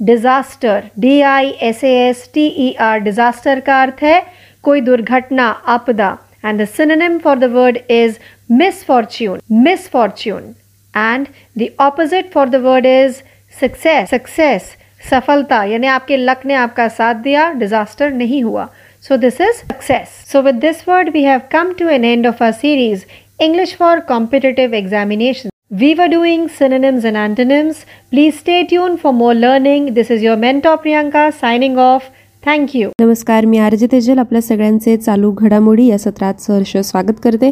[0.00, 4.20] disaster, d i s a s t e r, disaster का अर्थ है
[4.62, 8.18] कोई दुर्घटना, आपदा। And the synonym for the word is
[8.61, 10.55] misfortune misfortune
[10.93, 13.23] and the opposite for the word is
[13.59, 14.75] success success
[15.09, 18.67] सफलता यानी आपके luck ने आपका साथ दिया डिजास्टर नहीं हुआ
[19.07, 22.41] so this is success so with this word we have come to an end of
[22.45, 23.05] our series
[23.39, 27.79] english for competitive examinations we were doing synonyms and antonyms
[28.11, 33.45] please stay tuned for more learning this is your mentor priyanka signing off thank you नमस्कार
[33.45, 37.51] मी RG Tejal आपल्या सगळ्यांचे चालू घडामोडी या सत्रात सहर्ष स्वागत करते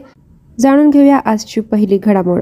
[0.60, 2.40] जाणून घेऊया आजची पहिली घडामोड.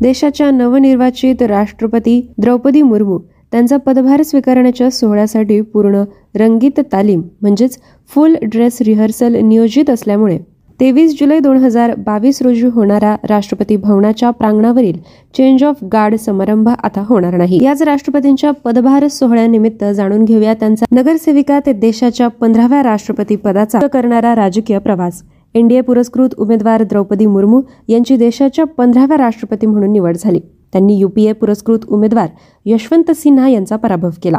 [0.00, 3.18] देशाच्या नवनिर्वाचित राष्ट्रपती द्रौपदी मुर्मू
[3.52, 6.02] त्यांचा पदभार स्वीकारण्याच्या सोहळ्यासाठी पूर्ण
[6.38, 7.78] रंगीत तालीम म्हणजेच
[8.10, 10.38] फुल ड्रेस रिहर्सल नियोजित असल्यामुळे
[10.80, 14.98] तेवीस जुलै दोन हजार बावीस रोजी होणारा राष्ट्रपती भवनाच्या प्रांगणावरील
[15.34, 17.58] चेंज ऑफ गार्ड समारंभ आता होणार नाही.
[17.64, 24.78] याच राष्ट्रपतींच्या पदभार सोहळ्यानिमित्त जाणून घेऊया त्यांचा नगरसेविका ते देशाच्या पंधराव्या राष्ट्रपती पदाचा करणारा राजकीय
[24.78, 25.22] प्रवास.
[25.58, 30.40] एनडीए पुरस्कृत उमेदवार द्रौपदी मुर्मू यांची देशाच्या पंधराव्या राष्ट्रपती म्हणून निवड झाली.
[30.72, 32.28] त्यांनी युपीए पुरस्कृत उमेदवार
[32.66, 34.38] यशवंत सिन्हा यांचा पराभव केला.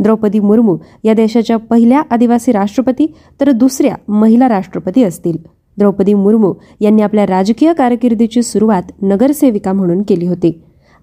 [0.00, 5.36] द्रौपदी मुर्मू या देशाच्या पहिल्या आदिवासी राष्ट्रपती तर दुसऱ्या महिला राष्ट्रपती असतील.
[5.78, 10.62] द्रौपदी मुर्मू यांनी आपल्या राजकीय कारकिर्दीची सुरुवात नगरसेविका म्हणून केली होती.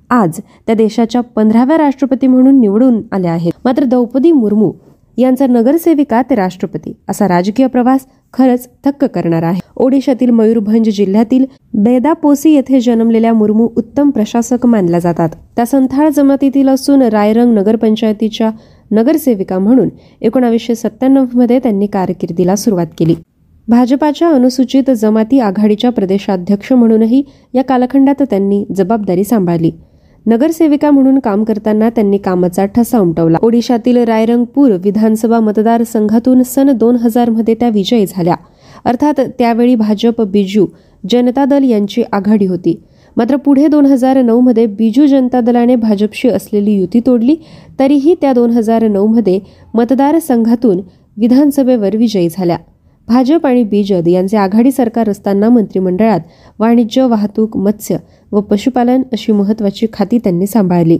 [0.09, 3.51] आज त्या देशाच्या पंधराव्या राष्ट्रपती म्हणून निवडून आल्या आहेत.
[3.65, 4.71] मात्र द्रौपदी मुर्मू
[5.17, 6.93] यांचा नगरसेविका ते राष्ट्रपती.
[7.09, 9.59] असा राजकीय प्रवास खरंच थक्क करणारा आहे.
[9.75, 15.29] ओडिशातील मयूरभंज जिल्ह्यातील बेदापोसी येथे जन्मलेल्या मुर्मू उत्तम प्रशासक मानल्या जातात.
[15.55, 18.51] त्या संथाळ जमातीतील असून रायरंग नगरपंचायतीच्या
[18.91, 19.89] नगरसेविका म्हणून
[20.21, 23.15] एकोणावीसशे सत्त्याण्णवमध्ये त्यांनी कारकिर्दीला सुरुवात केली.
[23.67, 29.71] भाजपाच्या अनुसूचित जमाती आघाडीच्या प्रदेशाध्यक्ष म्हणूनही या कालखंडात त्यांनी जबाबदारी सांभाळली.
[30.27, 33.37] नगरसेविका म्हणून काम करताना त्यांनी कामाचा ठसा उमटवला.
[33.41, 38.35] ओडिशातील रायरंगपूर विधानसभा मतदारसंघातून सन दोन हजारमध्ये त्या विजयी झाल्या.
[38.85, 40.65] अर्थात त्यावेळी भाजप बिजू
[41.09, 42.81] जनता दल यांची आघाडी होती.
[43.17, 47.35] मात्र पुढे दोन हजार नऊमध्ये बिजू जनता दलाने भाजपशी असलेली युती तोडली
[47.79, 49.39] तरीही त्या दोन हजार नऊमध्ये
[49.73, 50.81] मतदारसंघातून
[51.17, 52.57] विधानसभेवर विजयी झाल्या.
[53.07, 56.19] भाजप आणि बीजद यांचे आघाडी सरकार असताना मंत्रिमंडळात
[56.59, 57.97] वाणिज्य वाहतूक मत्स्य
[58.31, 60.97] व पशुपालन अशी महत्वाची खाती त्यांनी सांभाळली.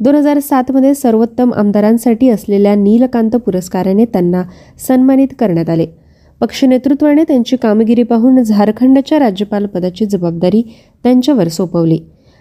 [0.00, 4.42] दोन हजार सातमध्ये सर्वोत्तम आमदारांसाठी असलेल्या नीलकांत पुरस्काराने त्यांना
[4.88, 5.86] सन्मानित करण्यात आले.
[6.40, 10.62] पक्ष नेतृत्वाने त्यांची कामगिरी पाहून झारखंडच्या राज्यपाल पदाची जबाबदारी
[11.02, 11.98] त्यांच्यावर सोपवली.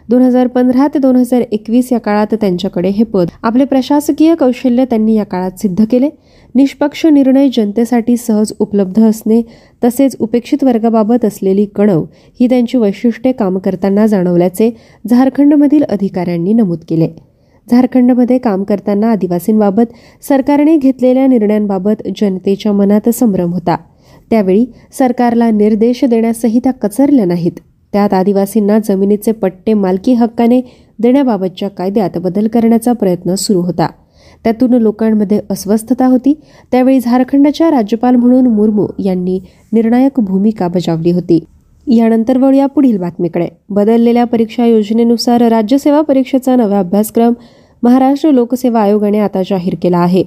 [0.10, 3.28] दोन हजार पंधरा ते दोन हजार एकवीस या काळात त्यांच्याकडे हे पद.
[3.44, 6.10] आपले प्रशासकीय कौशल्य त्यांनी या काळात सिद्ध केले.
[6.56, 9.42] निष्पक्ष निर्णय जनतेसाठी सहज उपलब्ध असणे
[9.84, 12.04] तसेच उपेक्षित वर्गाबाबत असलेली कणव
[12.40, 14.72] ही त्यांची वैशिष्ट्ये काम करताना जाणवल्याचे
[15.10, 17.08] झारखंडमधील अधिकाऱ्यांनी नमूद केले.
[17.72, 19.94] झारखंडमध्ये काम करताना आदिवासींबाबत
[20.28, 23.78] सरकारने घेतलेल्या निर्णयांबाबत जनतेच्या मनात संभ्रम होता.
[24.30, 24.66] त्यावेळी
[24.98, 27.60] सरकारला निर्देश देण्यासही त्या कचरल्या नाहीत.
[27.96, 30.62] त्यात आदिवासींना जमिनीचे पट्टे मालकी हक्काने
[31.00, 33.88] देण्याबाबतच्या कायद्यात बदल करण्याचा प्रयत्न सुरू होता.
[34.44, 36.34] त्यातून लोकांमध्ये अस्वस्थता होती.
[36.72, 39.40] त्यावेळी झारखंडच्या राज्यपाल म्हणून मुर्मू यांनी
[39.74, 41.44] निर्णायक भूमिका बजावली होती.
[41.88, 43.48] यानंतर वळूया पुढील बातमीकडे.
[43.70, 47.34] बदललेल्या परीक्षा योजनेनुसार राज्यसेवा परीक्षेचा नवा अभ्यासक्रम
[47.84, 50.24] महाराष्ट्र लोकसेवा आयोगाने आता जाहीर केला आहे.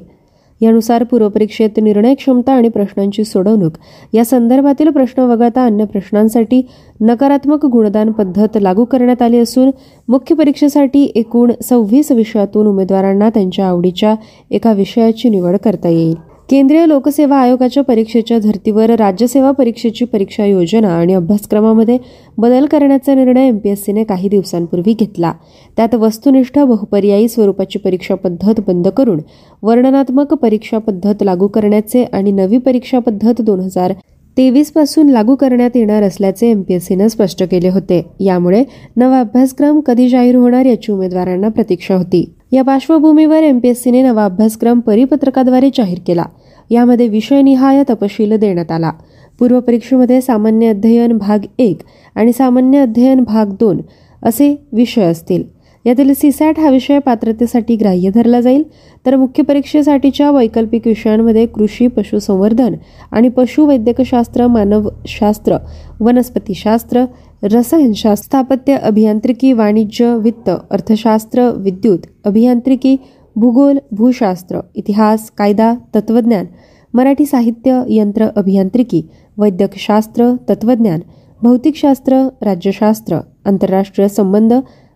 [0.61, 3.73] यानुसार पूर्वपरीक्षेत निर्णय क्षमता आणि प्रश्नांची सोडवणूक
[4.13, 6.63] या संदर्भातील प्रश्न वगळता अन्य प्रश्नांसाठी
[7.01, 9.71] नकारात्मक गुणदान पद्धत लागू करण्यात आली असून
[10.09, 14.15] मुख्य परीक्षेसाठी एकूण सव्वीस विषयातून उमेदवारांना त्यांच्या आवडीच्या
[14.51, 16.28] एका विषयाची निवड करता येईल.
[16.49, 21.99] केंद्रीय लोकसेवा आयोगाच्या परीक्षेच्या धर्तीवर राज्यसेवा परीक्षेची परीक्षा योजना आणि अभ्यासक्रमामध्ये
[22.39, 25.33] बदल करण्याचा निर्णय एमपीएससीने काही दिवसांपूर्वी घेतला.
[25.77, 29.21] त्यात वस्तुनिष्ठ बहुपर्यायी स्वरूपाची परीक्षा पद्धत बंद करून
[29.63, 33.93] वर्णनात्मक परीक्षा पद्धत लागू करण्याचे आणि नवी परीक्षा पद्धत दोन हजार
[34.37, 38.03] तेवीसपासून लागू करण्यात येणार असल्याचे एमपीएससीनं स्पष्ट केले होते.
[38.21, 38.65] यामुळे
[38.97, 42.25] नवा अभ्यासक्रम कधी जाहीर होणार याची उमेदवारांना प्रतीक्षा होती.
[42.53, 46.25] या पार्श्वभूमीवर एम पी एस सीने नवा अभ्यासक्रम परिपत्रकाद्वारे जाहीर केला.
[46.71, 48.91] यामध्ये विषयनिहाय तपशील देण्यात आला.
[49.39, 51.79] पूर्वपरीक्षेमध्ये सामान्य अध्ययन भाग एक
[52.15, 53.81] आणि सामान्य अध्ययन भाग दोन
[54.23, 55.43] असे विषय असतील.
[55.85, 58.63] यातील सीसॅट हा विषय पात्रतेसाठी ग्राह्य धरला जाईल.
[59.07, 62.75] तर मुख्य परीक्षेसाठीच्या वैकल्पिक विषयांमध्ये कृषी पशुसंवर्धन
[63.13, 65.57] आणि पशुवैद्यकशास्त्र मानवशास्त्र
[66.01, 67.05] वनस्पतीशास्त्र
[67.43, 72.97] रसायनशास्त्र स्थापत्य अभियांत्रिकी वाणिज्य वित्त अर्थशास्त्र विद्युत अभियांत्रिकी
[73.37, 76.47] भूगोल भूशास्त्र इतिहास कायदा तत्वज्ञान
[76.95, 79.03] मराठी साहित्य यंत्र अभियांत्रिकी
[79.39, 81.01] वैद्यकशास्त्र तत्वज्ञान
[81.43, 84.53] भौतिकशास्त्र राज्यशास्त्र आंतरराष्ट्रीय संबंध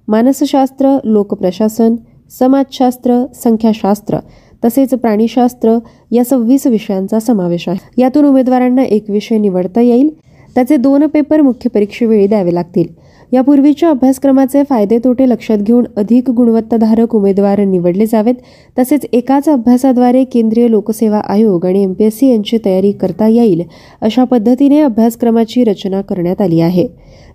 [0.08, 1.96] मानसशास्त्र लोकप्रशासन
[2.38, 4.18] समाजशास्त्र संख्याशास्त्र
[4.64, 5.78] तसेच प्राणीशास्त्र
[6.10, 8.02] या सव्वीस विषयांचा समावेश आहे.
[8.02, 10.10] यातून उमेदवारांना एक विषय निवडता येईल.
[10.54, 13.02] त्याचे दोन पेपर मुख्य परीक्षेवेळी द्यावे लागतील.
[13.32, 18.34] यापूर्वीच्या अभ्यासक्रमाचे फायदे तोटे लक्षात घेऊन अधिक गुणवत्ताधारक उमेदवार निवडले जावेत.
[18.78, 23.62] तसेच एकाच अभ्यासाद्वारे केंद्रीय लोकसेवा आयोग आणि एमपीएससी यांची तयारी करता येईल
[24.00, 26.88] अशा पद्धतीने अभ्यासक्रमाची रचना करण्यात आली आहे.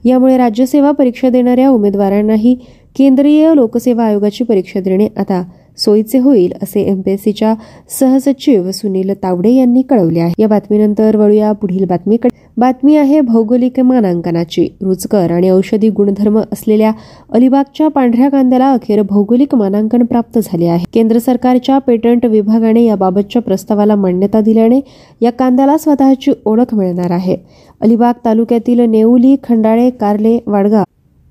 [0.06, 2.56] यामुळे राज्यसेवा परीक्षा देणाऱ्या उमेदवारांनाही
[2.98, 5.44] केंद्रीय लोकसेवा आयोगाची परीक्षा देणे आता
[5.78, 7.54] सोयीचे होईल असे एमपीएससीच्या
[8.00, 10.34] सहसचिव सुनील तावडे यांनी कळवले आहे.
[10.40, 12.36] या बातमीनंतर वळूया पुढील बातमीकडे.
[12.58, 14.68] बातमी आहे भौगोलिक मानांकनाची.
[14.82, 16.92] रुचकर आणि औषधी गुणधर्म असलेल्या
[17.34, 20.86] अलिबागच्या पांढऱ्या कांद्याला अखेर भौगोलिक मानांकन प्राप्त झाले आहे.
[20.94, 24.80] केंद्र सरकारच्या पेटंट विभागाने याबाबतच्या प्रस्तावाला मान्यता दिल्याने
[25.22, 27.38] या कांद्याला स्वतःची ओळख मिळणार आहे.
[27.82, 30.84] अलिबाग तालुक्यातील नेऊली खंडाळे कार्ले वाडगाव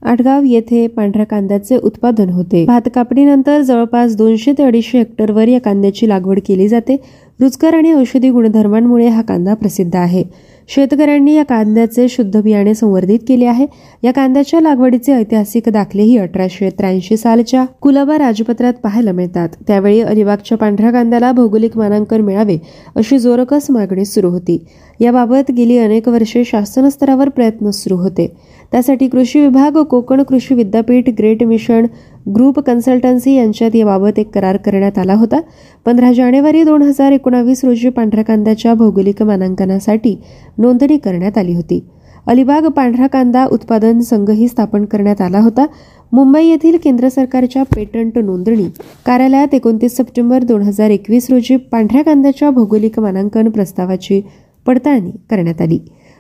[0.03, 2.65] आटगाव येथे पांढऱ्या कांद्याचे उत्पादन होते.
[2.65, 6.97] भात कापणीनंतर जवळपास दोनशे ते अडीचशे हेक्टरवर या कांद्याची लागवड केली जाते.
[7.41, 10.25] रुचकर आणि औषधी गुणधर्मांमुळे हा कांदा प्रसिद्ध आहे.
[10.69, 13.67] शेतकऱ्यांनी या कांद्याचे शुद्ध बियाणे संवर्धित केले आहे.
[14.03, 19.49] या कांद्याच्या लागवडीचे ऐतिहासिक दाखलेही अठराशे त्र्याऐंशी सालच्या कुलाबा राजपत्रात पाहायला मिळतात.
[19.67, 22.59] त्यावेळी अलिबागच्या पांढऱ्या कांद्याला भौगोलिक मानांकन मिळावे
[22.97, 24.65] अशी जोरकस मागणी सुरू होती.
[25.01, 28.37] याबाबत गेली अनेक वर्षे शासन स्तरावर प्रयत्न सुरू होते.
[28.73, 31.87] त्यासाठी कृषी विभाग कोकण कृषी विद्यापीठ ग्रेट मिशन
[32.27, 35.41] ग्रुप कन्सल्टन्सी यांच्यात याबाबत एक करार करण्यात आला होता.
[35.87, 40.17] पंधरा जानेवारी दोन हजार एकोणावीस रोजी पांढऱ्या कांद्याच्या भौगोलिक मानांकनासाठी
[40.59, 41.81] नोंदणी करण्यात आली होती.
[42.27, 45.67] अलिबाग पांढरा कांदा उत्पादन संघही स्थापन करण्यात आला होता.
[46.13, 48.69] मुंबई येथील केंद्र सरकारच्या पेटंट नोंदणी
[49.07, 54.21] कार्यालयात एकोणतीस सप्टेंबर दोन हजार एकवीस रोजी पांढऱ्या कांद्याच्या भौगोलिक मानांकन प्रस्तावाची
[54.67, 55.79] पडताळणी करण्यात आली.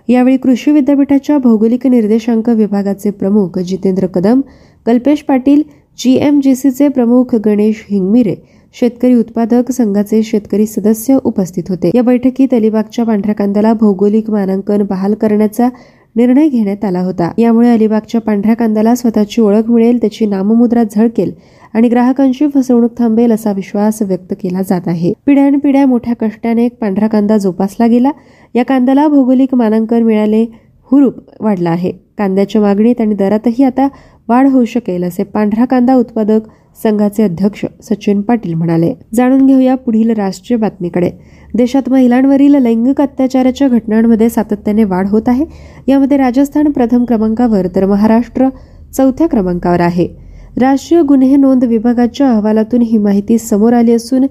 [0.09, 4.41] यावेळी कृषी विद्यापीठाच्या भौगोलिक निर्देशांक विभागाचे प्रमुख Jitendra Kadam
[4.87, 5.63] Kalpesh Patil
[5.99, 8.35] G M G सीचे प्रमुख गणेश हिंगमिरे
[8.81, 11.91] शेतकरी उत्पादक संघाचे शेतकरी सदस्य उपस्थित होते.
[11.95, 15.69] या बैठकीत अलिबागच्या पांढऱ्या कांद्याला भौगोलिक मानांकन बहाल करण्याचा
[16.17, 17.31] निर्णय घेण्यात आला होता.
[17.39, 21.33] यामुळे अलिबागच्या पांढऱ्या कांद्याला स्वतःची ओळख मिळेल त्याची नाममुद्रा झळकेल
[21.75, 25.13] आणि ग्राहकांची फसवणूक थांबेल असा विश्वास व्यक्त केला जात आहे.
[25.27, 28.11] पिढ्यानपिढ्या मोठ्या कष्टाने पांढरा कांदा जोपासला गेला.
[28.55, 30.47] या कांद्याला भौगोलिक मानांकन मिळाले
[30.91, 31.93] हुरूप वाढला आहे.
[32.19, 33.89] कांद्याच्या मागणीत आणि दरातही आता
[34.29, 36.49] वाढ होऊ शकेल असे पांढरा कांदा उत्पादक
[36.83, 38.95] संघाचे अध्यक्ष सचिन पाटील म्हणाले.
[39.15, 41.11] जाणून घेऊया पुढील राष्ट्रीय बातमीकडे.
[41.55, 45.45] देशात महिलांवरील लैंगिक अत्याचाराच्या घटनांमध्ये सातत्याने वाढ होत आहे.
[45.89, 48.49] यामध्ये राजस्थान प्रथम क्रमांकावर तर महाराष्ट्र
[48.93, 50.09] चौथ्या क्रमांकावर आहे.
[50.57, 54.27] राष्ट्रीय गुन्हे नोंद विभागाच्या अहवालातून ही माहिती समोर आली असून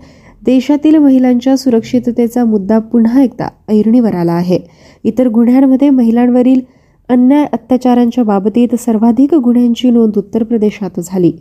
[0.46, 4.60] देशातील महिलांच्या सुरक्षिततेचा मुद्दा पुन्हा एकदा ऐरणीवर आला आहे.
[5.04, 6.60] इतर गुन्ह्यांमध्ये महिलांवरील
[7.10, 11.32] अन्याय अत्याचारांच्या बाबतीत सर्वाधिक गुन्ह्यांची नोंद उत्तर प्रदेशात झाली.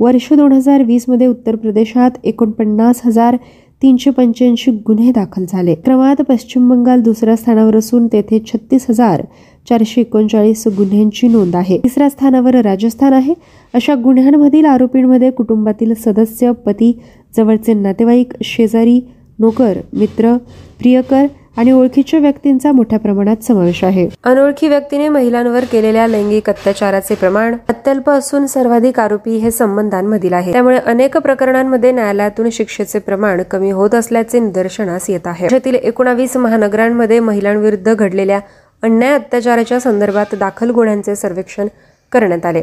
[0.00, 3.36] वर्ष दोन हजार वीसमध्ये उत्तर प्रदेशात एकोणपन्नास हजार
[3.82, 5.74] तीनशे पंच्याऐंशी गुन्हे दाखल झाले.
[5.74, 9.22] क्रमात पश्चिम बंगाल दुसऱ्या स्थानावर असून तेथे छत्तीस हजार
[9.68, 11.78] चारशे एकोणचाळीस गुन्ह्यांची नोंद आहे.
[11.78, 13.34] तिसऱ्या स्थानावर राजस्थान आहे.
[13.74, 16.98] अशा गुन्ह्यांमधील आरोपींमध्ये कुटुंबातील सदस्य पती
[17.36, 19.00] जवळचे नातेवाईक शेजारी
[19.38, 20.36] नोकर मित्र
[20.78, 21.26] प्रियकर
[21.58, 24.06] आणि ओळखीच्या व्यक्तींचा मोठ्या प्रमाणात समावेश आहे.
[24.24, 30.78] अनोळखी व्यक्तीने महिलांवर केलेल्या लैंगिक अत्याचाराचे प्रमाण अत्यल्प असून सर्वाधिक आरोपी हे संबंधांमधील आहे त्यामुळे
[30.78, 35.44] अनेक प्रकरणांमध्ये न्यायालयातून शिक्षेचे प्रमाण कमी होत असल्याचे निदर्शनास येत आहे.
[35.44, 38.38] राज्यातील एकोणावीस महानगरांमध्ये महिलांविरुद्ध घडलेल्या
[38.82, 41.66] अन्याय अत्याचाराच्या संदर्भात दाखल गुन्ह्यांचे सर्वेक्षण
[42.12, 42.62] करण्यात आले.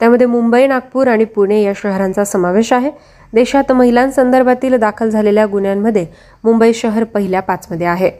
[0.00, 2.90] त्यामध्ये मुंबई नागपूर आणि पुणे या शहरांचा समावेश आहे.
[3.32, 6.06] देशात महिलांसंदर्भातील दाखल झालेल्या गुन्ह्यांमध्ये
[6.44, 8.10] मुंबई शहर पहिल्या पाचमध्ये आहे.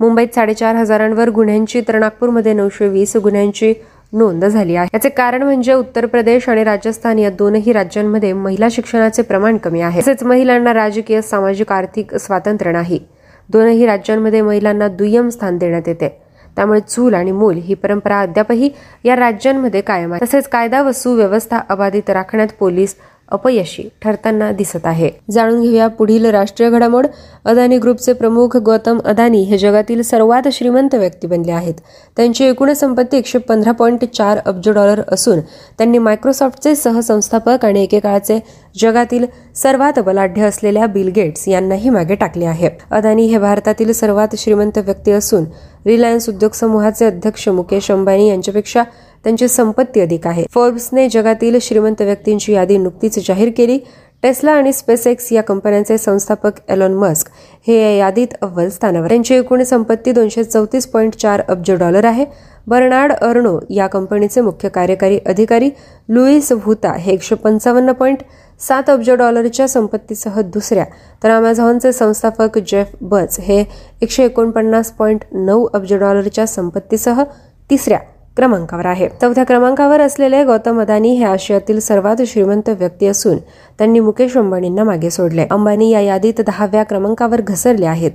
[0.00, 3.74] मुंबईत साडेचार हजारांवर गुन्ह्यांची तर नागपूरमध्ये नऊशे वीस गुन्ह्यांची
[4.12, 4.88] नोंद झाली आहे.
[4.94, 10.00] याचे कारण म्हणजे उत्तर प्रदेश आणि राजस्थान या दोनही राज्यांमध्ये महिला शिक्षणाचे प्रमाण कमी आहे.
[10.00, 13.00] तसेच महिलांना राजकीय सामाजिक आर्थिक स्वातंत्र्य नाही.
[13.48, 16.22] दोनही राज्यांमध्ये महिलांना दुय्यम स्थान देण्यात येते.
[16.56, 18.70] त्यामुळे चूल आणि मूल ही परंपरा अद्यापही
[19.04, 20.24] या राज्यांमध्ये कायम आहे.
[20.24, 22.96] तसेच कायदा व सुव्यवस्था अबाधित राखण्यात पोलीस
[23.32, 25.10] अपयशी ठरताना दिसत आहे.
[25.30, 27.06] जाणून घेऊया पुढील राष्ट्रीय घडामोड.
[27.44, 31.74] अदानी ग्रुपचे प्रमुख गौतम अदानी हे जगातील सर्वात श्रीमंत व्यक्ती बनले आहेत.
[32.16, 35.40] त्यांची एकूण संपत्ती एकशे पंधरा पॉईंट चार अब्ज डॉलर असून
[35.78, 38.38] त्यांनी मायक्रोसॉफ्टचे सहसंस्थापक आणि एकेकाळचे
[38.80, 39.24] जगातील
[39.56, 42.70] सर्वात बलाढ्य असलेल्या बिल गेट्स यांनाही मागे टाकले आहे.
[42.90, 45.44] अदानी हे भारतातील सर्वात श्रीमंत व्यक्ती असून
[45.86, 48.82] रिलायन्स उद्योग समूहाचे अध्यक्ष मुकेश अंबानी यांच्यापेक्षा
[49.24, 50.44] त्यांची संपत्ती अधिक आहे.
[50.50, 53.78] फोर्ब्सने जगातील श्रीमंत व्यक्तींची यादी नुकतीच जाहीर केली.
[54.22, 57.28] टेस्ला आणि स्पेसएक्स या कंपन्यांचे संस्थापक एलॉन मस्क
[57.66, 62.24] हे या यादीत अव्वल स्थानावर त्यांची एकूण संपत्ती दोनशे चौतीस पॉईंट चार अब्ज डॉलर आहे.
[62.66, 65.70] बर्नार्ड अर्नो या कंपनीचे मुख्य कार्यकारी अधिकारी
[66.08, 68.22] लुईस व्हुता हे एकशे पंचावन्न पॉईंट
[68.60, 70.84] सात अब्ज डॉलरच्या संपत्तीसह दुसऱ्या
[71.22, 73.64] तर अमेझॉनचे संस्थापक जेफ बच हे
[74.02, 77.22] एकशे एकोणपन्नास पॉईंट नऊ अब्ज डॉलरच्या संपत्तीसह
[77.70, 77.98] तिसऱ्या
[78.38, 79.08] क्रमांकावर आहे.
[79.20, 83.36] चौथ्या क्रमांकावर असलेले गौतम अदानी हे आशियातील सर्वात श्रीमंत व्यक्ती असून
[83.78, 85.46] त्यांनी मुकेश अंबानींना मागे सोडले.
[85.50, 88.10] अंबानी या यादीत दहाव्या क्रमांकावर घसरले आहेत.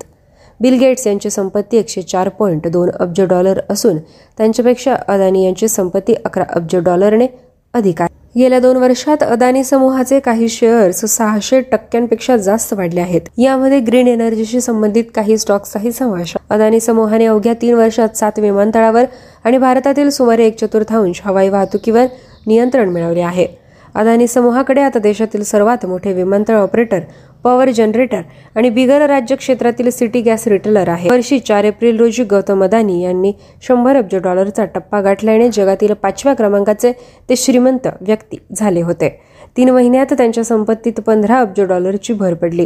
[0.59, 3.97] बिल गेट्स यांची संपत्ती एकशे चार पॉईंट दोन अब्ज डॉलर असून
[4.37, 7.27] त्यांच्यापेक्षा अदानी यांची संपत्ती अकरा अब्ज डॉलरने
[7.73, 8.22] अधिक आहे.
[8.37, 13.21] गेल्या दोन वर्षात अदानी समूहाचे काही शेअर्स सहाशे टक्क्यांपेक्षा जास्त वाढले आहेत.
[13.37, 19.05] यामध्ये ग्रीन एनर्जीशी संबंधित काही स्टॉक्सचाही समावेश अदानी समूहाने अवघ्या तीन वर्षात सात विमानतळावर
[19.43, 22.05] आणि भारतातील सुमारे एक चतुर्थांश हवाई वाहतुकीवर
[22.47, 23.47] नियंत्रण मिळवले आहे.
[23.95, 26.99] अदानी समूहाकडे आता देशातील सर्वात मोठे विमानतळ ऑपरेटर
[27.43, 28.21] पॉवर जनरेटर
[28.55, 31.09] आणि बिगर राज्य क्षेत्रातील सिटी गॅस रिटेलर आहे.
[31.09, 33.31] वर्षी चार एप्रिल रोजी गौतम अदानी यांनी
[33.67, 36.91] शंभर अब्ज डॉलरचा टप्पा गाठल्याने जगातील पाचव्या क्रमांकाचे
[37.29, 39.09] ते श्रीमंत व्यक्ती झाले होते.
[39.57, 42.65] तीन महिन्यात त्यांच्या संपत्तीत पंधरा अब्ज डॉलरची भर पडली.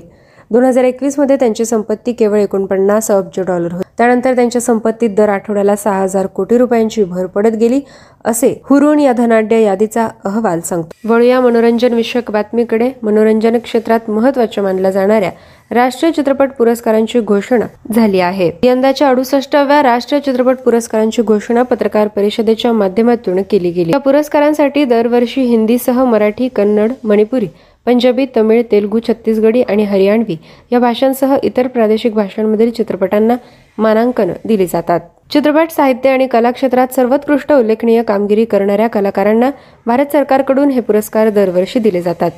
[0.51, 3.83] दोन हजार एकवीसमध्ये त्यांची संपत्ती केवळ एकोणपन्नास अब्ज डॉलर होती.
[3.97, 7.79] त्यानंतर त्यांच्या संपत्तीत दर आठवड्याला सहा हजार कोटी रुपयांची भर पडत गेली
[8.25, 11.09] असे हुरून या धनाढ्य यादीचा अहवाल सांगतो.
[11.09, 12.89] वळूया मनोरंजन विषयक बातमीकडे.
[13.03, 15.31] मनोरंजन क्षेत्रात महत्त्वाच्या मानल्या जाणाऱ्या
[15.71, 18.51] राष्ट्रीय चित्रपट पुरस्कारांची घोषणा झाली आहे.
[18.63, 23.91] यंदाच्या अडुसष्टाव्या राष्ट्रीय चित्रपट पुरस्कारांची घोषणा पत्रकार परिषदेच्या माध्यमातून केली गेली.
[23.91, 27.47] या पुरस्कारांसाठी दरवर्षी हिंदीसह मराठी कन्नड मणिपुरी
[27.87, 30.35] पंजाबी तमिळ तेलुगू छत्तीसगडी आणि हरियाणवी
[30.71, 33.35] या भाषांसह इतर प्रादेशिक भाषांमधील चित्रपटांना
[33.77, 34.99] मानांकन दिली जातात.
[35.31, 39.49] चित्रपट साहित्य आणि कला क्षेत्रात सर्वोत्कृष्ट उल्लेखनीय कामगिरी करणाऱ्या कलाकारांना
[39.85, 42.31] भारत सरकारकडून हे पुरस्कार दरवर्षी दिले जातात.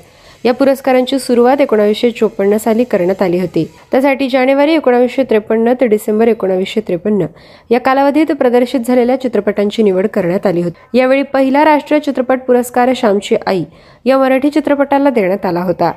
[0.46, 3.64] या पुरस्कारांची सुरुवात एकोणावीसशे चोपन्न साली करण्यात आली होती.
[3.92, 7.26] त्यासाठी जानेवारी एकोणावीसशे त्रेपन्न ते डिसेंबर एकोणावीसशे त्रेपन्न
[7.72, 10.98] या कालावधीत प्रदर्शित झालेल्या चित्रपटांची निवड करण्यात आली होती.
[10.98, 13.64] यावेळी पहिला राष्ट्रीय चित्रपट पुरस्कार श्यामची आई
[14.06, 15.92] या मराठी चित्रपटाला देण्यात आला होता.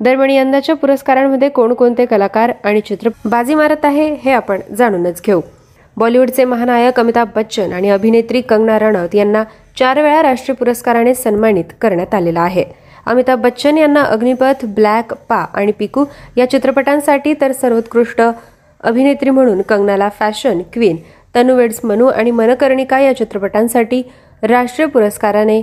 [0.00, 5.40] दरम्यान यंदाच्या पुरस्कारांमध्ये कोणकोणते कलाकार आणि चित्र बाजी मारत आहे हे आपण जाणूनच घेऊ.
[5.96, 9.42] बॉलिवूडचे महानायक अमिताभ बच्चन आणि अभिनेत्री कंगना रनौत यांना
[9.78, 12.64] चार वेळा राष्ट्रीय पुरस्काराने सन्मानित करण्यात आलेला आहे.
[13.08, 16.04] अमिताभ बच्चन यांना अग्निपथ ब्लॅक पा आणि पिकू
[16.36, 18.22] या चित्रपटांसाठी तर सर्वोत्कृष्ट
[18.80, 20.96] अभिनेत्री म्हणून कंगनाला fashion queen
[21.34, 24.02] Tanu weds Manu आणि मनकर्णिका या चित्रपटांसाठी
[24.42, 25.60] राष्ट्रीय पुरस्काराने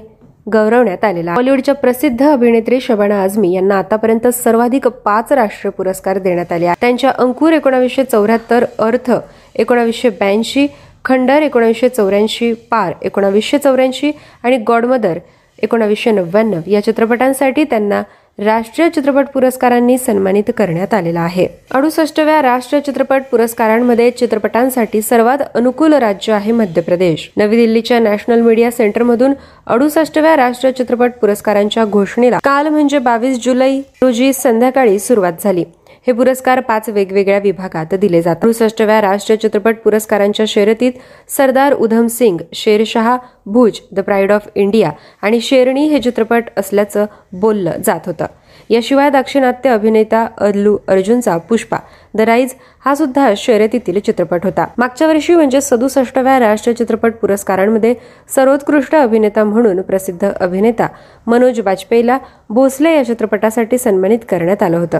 [0.47, 6.73] गौरवण्यात आलेला बॉलिवूडच्या प्रसिद्ध अभिनेत्री शबाना आझमी यांना आतापर्यंत सर्वाधिक पाच राष्ट्रीय पुरस्कार देण्यात आले
[6.81, 9.11] त्यांच्या अंकुर एकोणावीसशे चौऱ्याहत्तर अर्थ
[9.55, 10.67] एकोणावीसशे ब्याऐंशी
[11.05, 14.11] खंडर एकोणावीसशे चौऱ्याऐंशी पार एकोणावीसशे चौऱ्याऐंशी
[14.43, 15.17] आणि गॉडमदर
[15.63, 18.01] एकोणावीसशे नव्याण्णव या चित्रपटांसाठी त्यांना
[18.39, 21.47] राष्ट्रीय चित्रपट पुरस्कारांनी सन्मानित करण्यात आलेला आहे.
[21.71, 27.29] अडुसष्टव्या राष्ट्रीय चित्रपट पुरस्कारांमध्ये चित्रपटांसाठी सर्वात अनुकूल राज्य आहे मध्य प्रदेश.
[27.37, 29.33] नवी दिल्लीच्या नॅशनल मीडिया सेंटरमधून
[29.67, 35.63] अडुसष्टव्या राष्ट्रीय चित्रपट पुरस्कारांच्या घोषणेला काल म्हणजे बावीस जुलै रोजी संध्याकाळी सुरुवात झाली.
[36.07, 38.43] हे पुरस्कार पाच वेगवेगळ्या विभागात दिले जातात.
[38.43, 40.91] अडुसष्टव्या राष्ट्रीय चित्रपट पुरस्कारांच्या शर्यतीत
[41.29, 44.91] Sardar Udham Singh Shershaah Bhuj the pride of India
[45.21, 48.25] आणि शेरणी हे चित्रपट असल्याचं बोललं जात होतं.
[48.69, 51.77] याशिवाय दाक्षिणात्य अभिनेता अल्लू अर्जुनचा पुष्पा
[52.13, 52.53] द राईज
[52.85, 54.65] हा सुद्धा शर्यतीतील चित्रपट होता.
[54.77, 57.93] मागच्या वर्षी म्हणजे सदुसष्टव्या राष्ट्रीय चित्रपट पुरस्कारांमध्ये
[58.35, 60.87] सर्वोत्कृष्ट अभिनेता म्हणून प्रसिद्ध अभिनेता
[61.27, 62.17] मनोज वाजपेयीला
[62.49, 64.99] भोसले या चित्रपटासाठी सन्मानित करण्यात आलं होतं.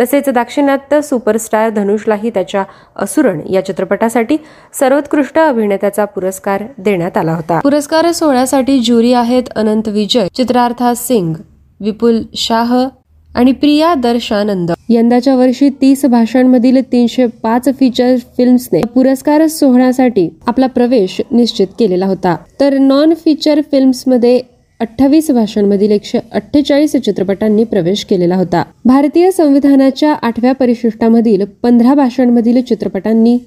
[0.00, 2.64] तसेच दाक्षिणात्य सुपरस्टार धनुषलाही त्याच्या
[2.96, 4.36] असुरण या चित्रपटासाठी
[4.78, 7.60] सर्वोत्कृष्ट अभिनेत्याचा पुरस्कार देण्यात आला होता.
[7.60, 11.34] पुरस्कार सोहळ्यासाठी ज्युरी आहेत अनंत विजय चित्रार्था सिंग
[11.80, 12.86] विपुल शाह
[13.34, 14.70] आणि प्रिया दर्शानंद.
[14.88, 22.36] यंदाच्या वर्षी तीस भाषांमधील तीनशे पाच फीचर फिल्म्सने पुरस्कार सोहळ्यासाठी आपला प्रवेश निश्चित केलेला होता.
[22.60, 24.40] तर नॉन फीचर फिल्म्समध्ये
[24.80, 28.62] अठ्ठावीस भाषांमधील एकशे अठ्ठेचाळीस चित्रपटांनी प्रवेश केलेला होता.
[28.84, 33.38] भारतीय संविधानाच्या आठव्या परिशिष्टामधील पंधरा भाषांमधील चित्रपटांनी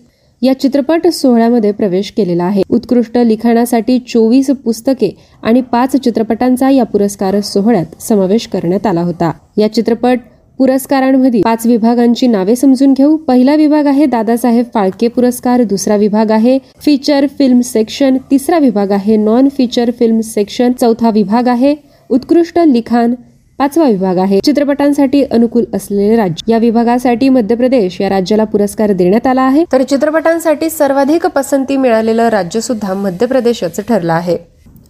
[0.42, 2.62] या चित्रपट सोहळ्यामध्ये प्रवेश केलेला आहे.
[2.70, 9.32] उत्कृष्ट लिखाणासाठी चोवीस पुस्तके आणि पाच चित्रपटांचा या पुरस्कार सोहळ्यात समावेश करण्यात आला होता.
[9.58, 10.20] या चित्रपट
[10.60, 13.16] पुरस्कारांमध्ये पाच विभागांची नावे समजून घेऊ.
[13.18, 19.16] पहिला विभाग आहे दादासाहेब फाळके पुरस्कार दुसरा विभाग आहे फीचर फिल्म सेक्शन तिसरा विभाग आहे
[19.18, 21.76] नॉन फीचर फिल्म सेक्शन चौथा विभाग आहे
[22.10, 23.14] उत्कृष्ट लिखाण
[23.60, 26.52] पाचवा विभाग आहे चित्रपटांसाठी अनुकूल असलेले राज्य.
[26.52, 29.64] या विभागासाठी मध्य प्रदेश या राज्याला पुरस्कार देण्यात आला आहे.
[29.72, 34.38] तर चित्रपटांसाठी सर्वाधिक पसंती मिळालेलं राज्य सुद्धा मध्य प्रदेशच ठरलं आहे.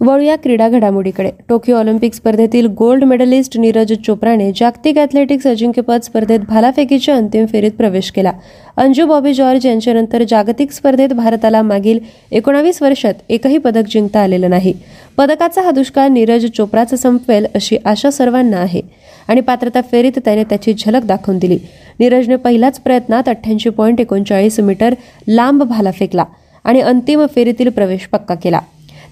[0.00, 1.30] वळूया क्रीडा घडामोडीकडे.
[1.48, 8.10] टोकियो ऑलिम्पिक स्पर्धेतील गोल्ड मेडलिस्ट नीरज चोप्राने जागतिक ॲथलेटिक्स अजिंक्यपद स्पर्धेत भालाफेकीच्या अंतिम फेरीत प्रवेश
[8.10, 8.32] केला.
[8.76, 11.98] अंजू बॉबी जॉर्ज यांच्यानंतर जागतिक स्पर्धेत भारताला मागील
[12.32, 14.72] एकोणावीस वर्षात एकही पदक जिंकता आलेलं नाही.
[15.18, 18.82] पदकाचा हा दुष्काळ नीरज चोप्राचं संपवेल अशी आशा सर्वांना आहे.
[19.28, 21.58] आणि पात्रता फेरीत त्याने त्याची झलक दाखवून दिली.
[22.00, 24.94] नीरजने पहिल्याच प्रयत्नात अठ्ठ्याऐंशी पॉईंट एकोणचाळीस मीटर
[25.28, 26.24] लांब भाला फेकला
[26.64, 28.60] आणि अंतिम फेरीतील प्रवेश पक्का केला.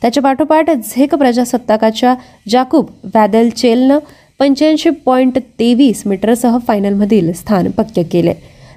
[0.03, 2.15] त्याच्या पाठोपाठ झेक प्रजासत्ताकाच्या
[2.49, 3.99] जाकूब वॅदल चेलनं
[4.39, 8.35] पंच्याऐंशी पॉईंट तेवीस मीटरसह फायनलमधील स्थान पक्के केले.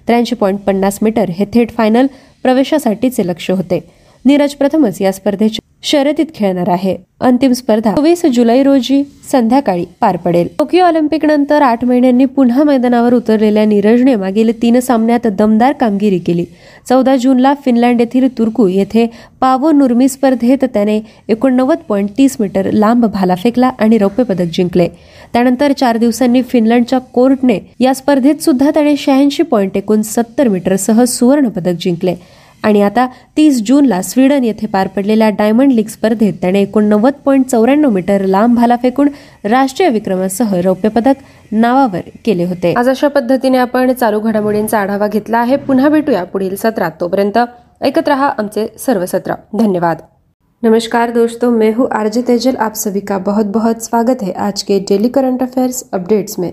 [0.08, 2.08] त्र्याऐंशी पॉईंट पन्नास मीटर हे थेट फायनल
[2.44, 3.80] प्रवेशासाठीचे लक्ष होते.
[4.26, 6.96] नीरज प्रथमच या स्पर्धेच्या शर्यतीत खेळणार आहे.
[7.20, 10.48] अंतिम स्पर्धा चोवीस जुलै रोजी संध्याकाळी पार पडेल.
[10.60, 16.46] टोकियो ऑलिम्पिक नंतर आठ महिन्यांनी पुन्हा मैदानावर उतरलेल्या नीरजने मागील तीन सामन्यात दमदार कामगिरी केली.
[16.90, 19.06] चौदा जूनला फिनलँड येथील तुर्कू येथे
[19.42, 24.88] पावो नुर्मी स्पर्धेत त्याने एकोणनव्वद पॉईंट तीस मीटर लांब भाला फेकला आणि रौप्य पदक जिंकले.
[25.34, 31.74] त्यानंतर चार दिवसांनी फिनलंडच्या कोर्टने या स्पर्धेत सुद्धा त्याने शहाऐंशी पॉईंट एकोणसत्तर मीटरसह सुवर्ण पदक
[31.80, 32.16] जिंकले.
[32.64, 33.08] आणि आता
[33.38, 38.56] तीस जूनला स्वीडन येथे पार पडलेल्या डायमंड लीग स्पर्धेत त्याने एकोणनव्वद पॉईंट चौऱ्याण्णव मीटर लांब
[38.56, 39.10] भाला फेकून
[39.44, 41.14] राष्ट्रीय विक्रमासह रौप्य पदक
[41.52, 42.74] नावावर केले होते.
[42.74, 45.56] आज अशा पद्धतीने आपण चालू घडामोडींचा आढावा घेतला आहे.
[45.56, 47.38] पुन्हा भेटूया पुढील सत्रात तोपर्यंत.
[47.82, 49.34] ऐकत रहा आमचे सर्व सत्र.
[49.60, 49.98] धन्यवाद.
[50.64, 52.56] नमस्कार दोस्तों मैं हूँ आरजे तेजल.
[52.56, 56.52] आप सभी का बहुत बहुत स्वागत है आज के डेली करंट अफेयर्स अपडेट्स में।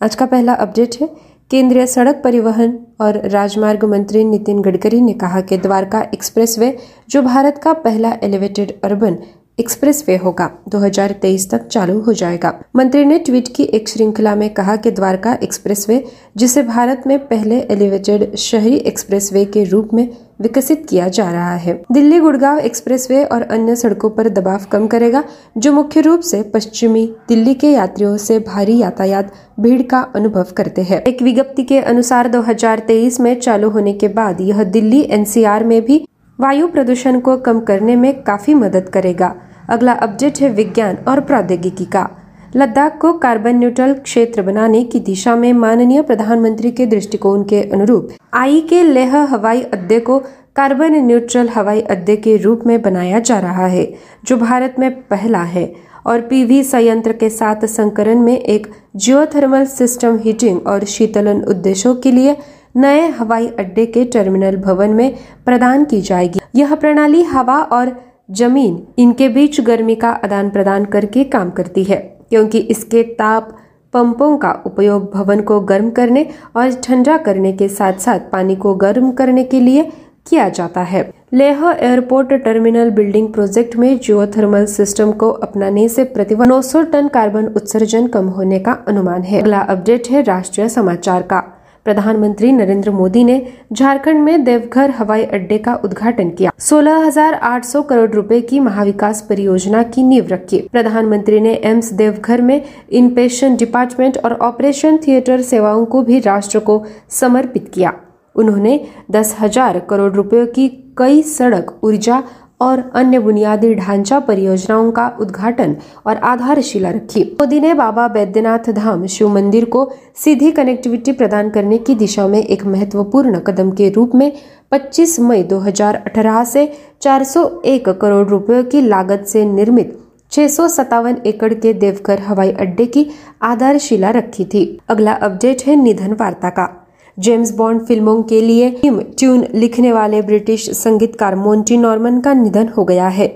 [0.00, 1.06] आज का पहला अपडेट है
[1.50, 2.70] केंद्रीय सड़क परिवहन
[3.00, 6.76] और राजमार्ग मंत्री नितिन गडकरी ने कहा कि द्वारका एक्सप्रेसवे,
[7.10, 9.18] जो भारत का पहला एलिवेटेड अर्बन
[9.60, 14.76] एक्सप्रेसवे होगा 2023 तक चालू हो जाएगा। मंत्री ने ट्वीट की एक श्रृंखला में कहा
[14.76, 16.04] कि द्वारका एक्सप्रेसवे,
[16.36, 21.72] जिसे भारत में पहले एलिवेटेड शहरी एक्सप्रेसवे के रूप में विकसित किया जा रहा है।
[21.90, 25.20] दिल्ली गुड़गांव एक्सप्रेसवे और अन्य सड़कों पर दबाव कम करेगा,
[25.62, 29.24] जो मुख्य रूप से पश्चिमी दिल्ली के यात्रियों से भारी यातायात,
[29.58, 34.40] भीड़ का अनुभव करते हैं। एक विज्ञप्ति के अनुसार 2023 में चालू होने के बाद
[34.40, 36.04] यह दिल्ली एनसीआर में भी
[36.38, 39.34] वायु प्रदूषण को कम करने में काफ़ी मदद करेगा।
[39.68, 42.06] अगला अपडेट है विज्ञान और प्रौद्योगिकी का।
[42.54, 48.08] लद्दाख को कार्बन न्यूट्रल क्षेत्र बनाने की दिशा में माननीय प्रधानमंत्री के दृष्टिकोण के अनुरूप,
[48.34, 50.18] आई के लेह हवाई अड्डे को
[50.56, 53.92] कार्बन न्यूट्रल हवाई अड्डे के रूप में बनाया जा रहा है,
[54.24, 55.72] जो भारत में पहला है,
[56.06, 58.66] और पीवी संयंत्र के साथ संकरण में एक
[58.96, 62.36] जियोथर्मल सिस्टम हीटिंग और शीतलन उद्देश्यों के लिए
[62.76, 67.96] नए हवाई अड्डे के टर्मिनल भवन में प्रदान की जाएगी। यह प्रणाली हवा और
[68.30, 73.48] ज़मीन, इनके बीच गर्मी का आदान प्रदान करके काम करती है। क्योंकि इसके ताप
[73.92, 78.74] पंपों का उपयोग भवन को गर्म करने और ठंडा करने के साथ साथ पानी को
[78.74, 79.82] गर्म करने के लिए
[80.30, 81.02] किया जाता है।
[81.32, 87.46] Leh airport terminal building project में जियोथर्मल सिस्टम को अपनाने से प्रति 900 टन कार्बन
[87.46, 91.42] उत्सर्जन कम होने का अनुमान है। अगला अपडेट है राष्ट्रीय समाचार का।
[91.86, 93.34] प्रधानमंत्री नरेंद्र मोदी ने
[93.72, 100.02] झारखंड में देवघर हवाई अड्डे का उद्घाटन किया। 16,800 करोड़ रुपए की महाविकास परियोजना की
[100.02, 102.60] नींव रखी। प्रधानमंत्री ने एम्स देवघर में
[102.90, 107.92] इन पेशेंट डिपार्टमेंट और ऑपरेशन थिएटर सेवाओं को भी राष्ट्र को समर्पित किया।
[108.36, 108.80] उन्होंने
[109.10, 110.68] दस हज़ार करोड़ रुपए की
[110.98, 112.22] कई सड़क ऊर्जा
[112.60, 115.74] और अन्य बुनियादी ढांचा परियोजनाओं का उद्घाटन
[116.06, 121.78] और आधारशिला रखी। मोदी ने बाबा बैद्यनाथ धाम शिव मंदिर को सीधी कनेक्टिविटी प्रदान करने
[121.78, 124.32] की दिशा में एक महत्वपूर्ण कदम के रूप में
[124.70, 126.66] 25 मई 2018 से
[127.00, 129.92] 401 करोड़ रुपयों की लागत से निर्मित
[130.30, 133.06] छह सौ सत्तावन एकड़ के देवघर हवाई अड्डे की
[133.42, 136.85] आधारशिला रखी थी। अगला अपडेट है निधन वार्ता का।
[137.18, 142.84] जेम्स बॉन्ड फ़िल्मों के लिए ट्यून लिखने वाले ब्रिटिश संगीतकार मोन्टी नॉर्मन का निधन हो
[142.84, 143.28] गया है।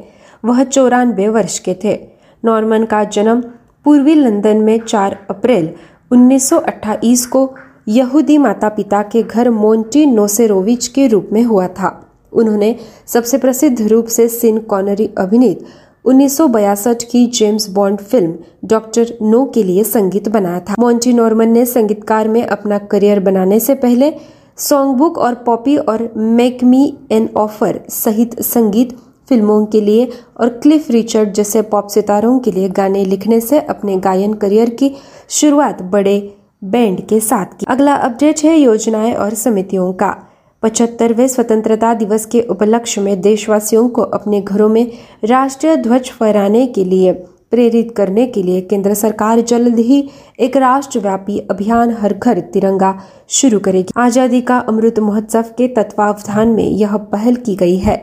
[0.45, 1.99] वह चौरानवे वर्ष के थे।
[2.45, 3.41] नॉर्मन का जन्म
[3.85, 5.71] पूर्वी लंदन में 4 अप्रैल
[6.11, 7.49] 1928 को
[7.89, 12.77] यहूदी माता पिता के घर मोन्टी नोसेरोविच के रूप में हुआ था। उन्होंने
[13.07, 15.65] सबसे प्रसिद्ध रूप से सिन कॉनरी अभिनीत
[16.05, 18.35] 1962 की जेम्स बॉन्ड फ़िल्म
[18.65, 23.61] डॉक्टर नो के लिए संगीत बनाया था। मोन्टी नॉर्मन ने संगीतकार में अपना करियर बनाने
[23.61, 24.13] से पहले
[24.59, 28.89] सॉन्ग बुक और पॉपी और मेक मी एन ऑफ़र सहित संगीत
[29.29, 30.09] फ़िल्मों के लिए
[30.41, 34.95] और क्लिफ रिचर्ड जैसे पॉप सितारों के लिए गाने लिखने से अपने गायन करियर की
[35.29, 40.17] शुरुआत बड़े बैंड के साथ की। अगला अपडेट है योजनाएँ और समितियों का।
[40.63, 44.87] पचहत्तरवे स्वतंत्रता दिवस के उपलक्ष्य में देशवासियों को अपने घरों में
[45.25, 47.13] राष्ट्रीय ध्वज फहराने के लिए,
[47.51, 50.09] प्रेरित करने के लिए केंद्र सरकार जल्द ही
[50.41, 52.95] एक राष्ट्रव्यापी अभियान हर घर तिरंगा
[53.31, 57.97] शुरू करेगी। आज़ादी का अमृत महोत्सव के तत्वावधान में यह पहल की गई है,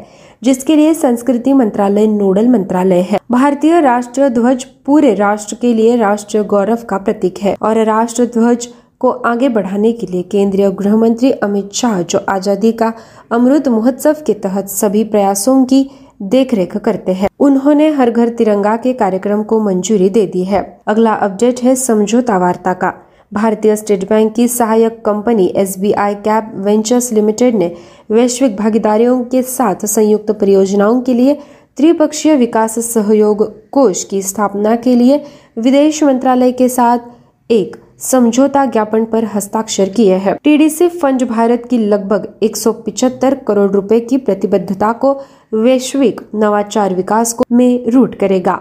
[0.43, 6.43] जिसके लिए संस्कृति मंत्रालय, नोडल मंत्रालय है। भारतीय राष्ट्रीय ध्वज पूरे राष्ट्र के लिए राष्ट्रीय
[6.45, 8.67] गौरव का प्रतीक है और राष्ट्र ध्वज
[9.01, 12.91] को आगे बढ़ाने के लिए केंद्रीय गृह मंत्री अमित शाह जो आज़ादी का
[13.31, 15.89] अमृत महोत्सव के तहत सभी प्रयासों की
[16.21, 21.13] देखरेख करते हैं। उन्होंने हर घर तिरंगा के कार्यक्रम को मंजूरी दे दी है। अगला
[21.13, 22.91] अपडेट है समझौता वार्ता का।
[23.31, 27.71] भारतीय स्टेट बैंक की सहायक company S B I cap ventures limited ने
[28.11, 31.33] वैश्विक भागीदारियों के साथ संयुक्त परियोजनाओं के लिए
[31.77, 35.23] त्रिपक्षीय विकास सहयोग कोष की स्थापना के लिए
[35.57, 41.77] विदेश मंत्रालय के साथ एक समझौता ज्ञापन पर हस्ताक्षर किए हैं। टीडीसी फंड भारत की
[41.89, 45.13] लगभग 175 करोड़ रुपए की प्रतिबद्धता को
[45.53, 48.57] वैश्विक नवाचार विकास को में रूट करेगा,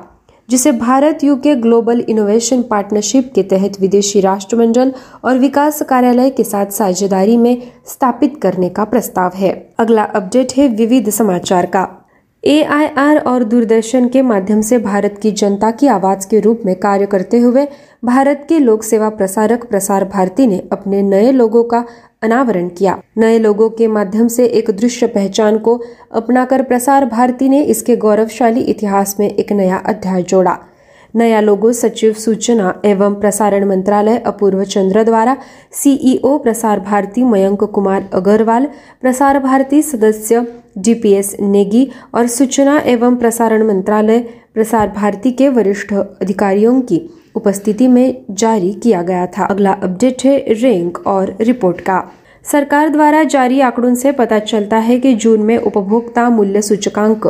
[0.49, 4.91] जिसे Bharat UK global innovation partnership के तहत विदेशी राष्ट्रमंडल
[5.25, 7.57] और विकास कार्यालय के साथ साझेदारी में
[7.87, 11.87] स्थापित करने का प्रस्ताव है। अगला अपडेट है विविध समाचार का।
[12.45, 17.07] एआईआर और दूरदर्शन के माध्यम से भारत की जनता की आवाज़ के रूप में कार्य
[17.07, 17.65] करते हुए
[18.07, 21.85] भारत के लोक सेवा प्रसारक प्रसार भारती ने अपने नए लोगों का
[22.23, 25.75] अनावरण किया। नए लोगों के माध्यम से एक दृश्य पहचान को
[26.13, 30.57] अपनाकर प्रसार भारती ने इसके गौरवशाली इतिहास में एक नया अध्याय जोड़ा।
[31.15, 35.37] नया लोगो सचिव सूचना एवं प्रसारण मंत्रालय अपूर्व चंद्र द्वारा,
[35.73, 38.69] सीईओ प्रसार भारती मयंक कुमार अग्रवाल,
[39.01, 40.47] प्रसार भारती सदस्य
[40.79, 44.19] डीपीएस नेगी और सूचना एवं प्रसारण मंत्रालय
[44.55, 47.07] प्रसार भारती के वरिष्ठ अधिकारियों की
[47.37, 52.03] उपस्थिति में जारी किया गया था। अगला अपडेट है रैंक और रिपोर्ट का।
[52.45, 57.27] सरकार द्वारा जारी आंकड़ों से पता चलता है कि जून में उपभोक्ता मूल्य सूचकांक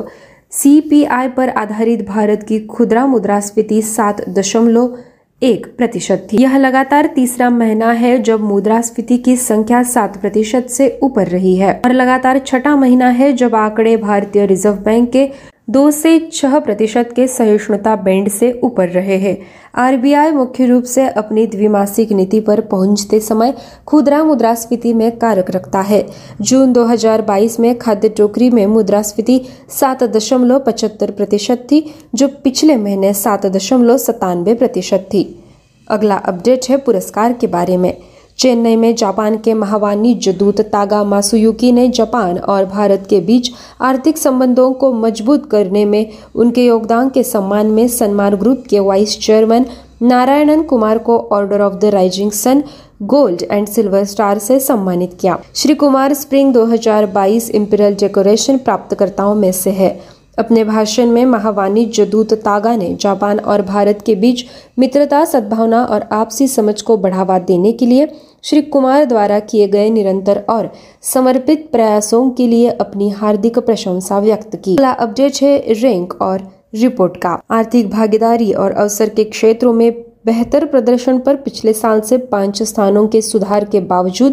[0.53, 4.97] सीपीआई पर आधारित भारत की खुदरा मुद्रास्फीति सात दशमलव
[5.43, 10.89] एक प्रतिशत थी। यह लगातार तीसरा महीना है जब मुद्रास्फीति की संख्या सात प्रतिशत से
[11.03, 15.27] ऊपर रही है और लगातार छठा महीना है जब आंकड़े भारतीय रिज़र्व बैंक के
[15.69, 19.35] दो से छह प्रतिशत के सहिष्णुता बैंड से ऊपर रहे हैं।
[19.75, 23.51] आरबीआई मुख्य रूप से अपनी द्विमासिक नीति पर पहुँचते समय
[23.87, 26.01] खुदरा मुद्रास्फीति में कारक रखता है।
[26.43, 29.39] जून 2022 में खाद्य टोकरी में मुद्रास्फीति
[29.71, 35.43] सात दशमलव पचहत्तर प्रतिशत थी, जो पिछले महीने सात दशमलव सतानवे प्रतिशत थी।
[35.89, 37.93] अगला अपडेट है पुरस्कार के बारे में।
[38.39, 44.19] चेन्नई में जापान के महावाणिज्य दूत तागा मासुयुकी ने जापान और भारत के बीच आर्थिक
[44.19, 49.67] संबंधों को मज़बूत करने में उनके योगदान के सम्मान में सन्मान ग्रुप के वाइस चेयरमैन
[50.03, 52.63] नारायणन कुमार को order of the rising sun
[53.03, 59.51] gold and silver star से सम्मानित किया। Shri Kumar spring 2022 imperial decoration प्राप्तकर्ताओं में
[59.53, 59.91] से है।
[60.39, 64.45] अपने भाषण में महावाणिज्य जदूत तागा ने जापान और भारत के बीच
[64.79, 68.07] मित्रता, सद्भावना और आपसी समझ को बढ़ावा देने के लिए
[68.43, 70.67] श्री कुमार द्वारा किए गए निरंतर और
[71.03, 76.39] समर्पित प्रयासों के लिए अपनी हार्दिक प्रशंसा व्यक्त की। अगला अपडेट है रैंक और
[76.75, 79.91] रिपोर्ट का। आर्थिक भागीदारी और अवसर के क्षेत्रों में
[80.25, 84.33] बेहतर प्रदर्शन पर पिछले साल से पाँच स्थानों के सुधार के बावजूद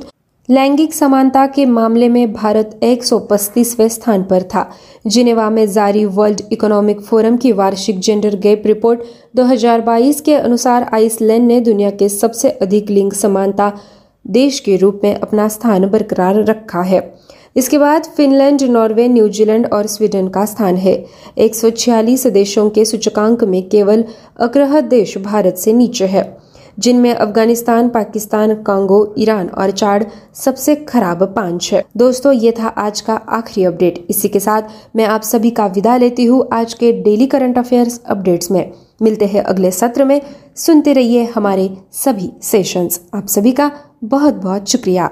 [0.49, 4.69] लैंगिक समानता के मामले में भारत एक स्थान पर था।
[5.07, 8.99] जिनेवा में जारी वर्ल्ड इकोनॉमिक फोरम की वार्षिक जेंडर गैप रिपोर्ट
[9.35, 13.71] 2022 के अनुसार आइसलैंड ने दुनिया के सबसे अधिक लिंग समानता
[14.27, 17.13] देश के रूप में अपना स्थान बरकरार रखा है।
[17.55, 21.05] इसके बाद फिनलैंड, नॉर्वे, न्यूजीलैंड और स्वीडन का स्थान है।
[21.37, 24.05] एक सौ छियालीस देशों के सूचकांक में केवल
[24.39, 26.42] अग्रह देश भारत से नीचे है।
[26.82, 30.03] जिनमें अफ़गानिस्तान, पाकिस्तान, कांगो, ईरान और चाड
[30.36, 34.61] सबसे खराब पाँच है। दोस्तों, ये था आज का आखिरी अपडेट। इसी के साथ
[34.95, 38.63] मैं आप सभी का विदा लेती हूँ आज के डेली करंट अफेयर्स अपडेट्स में।
[39.01, 40.19] मिलते हैं अगले सत्र में।
[40.55, 43.69] सुनते रहिए हमारे सभी सेशंस आप सभी का
[44.01, 45.07] बहुत बहुत शुक्रिया।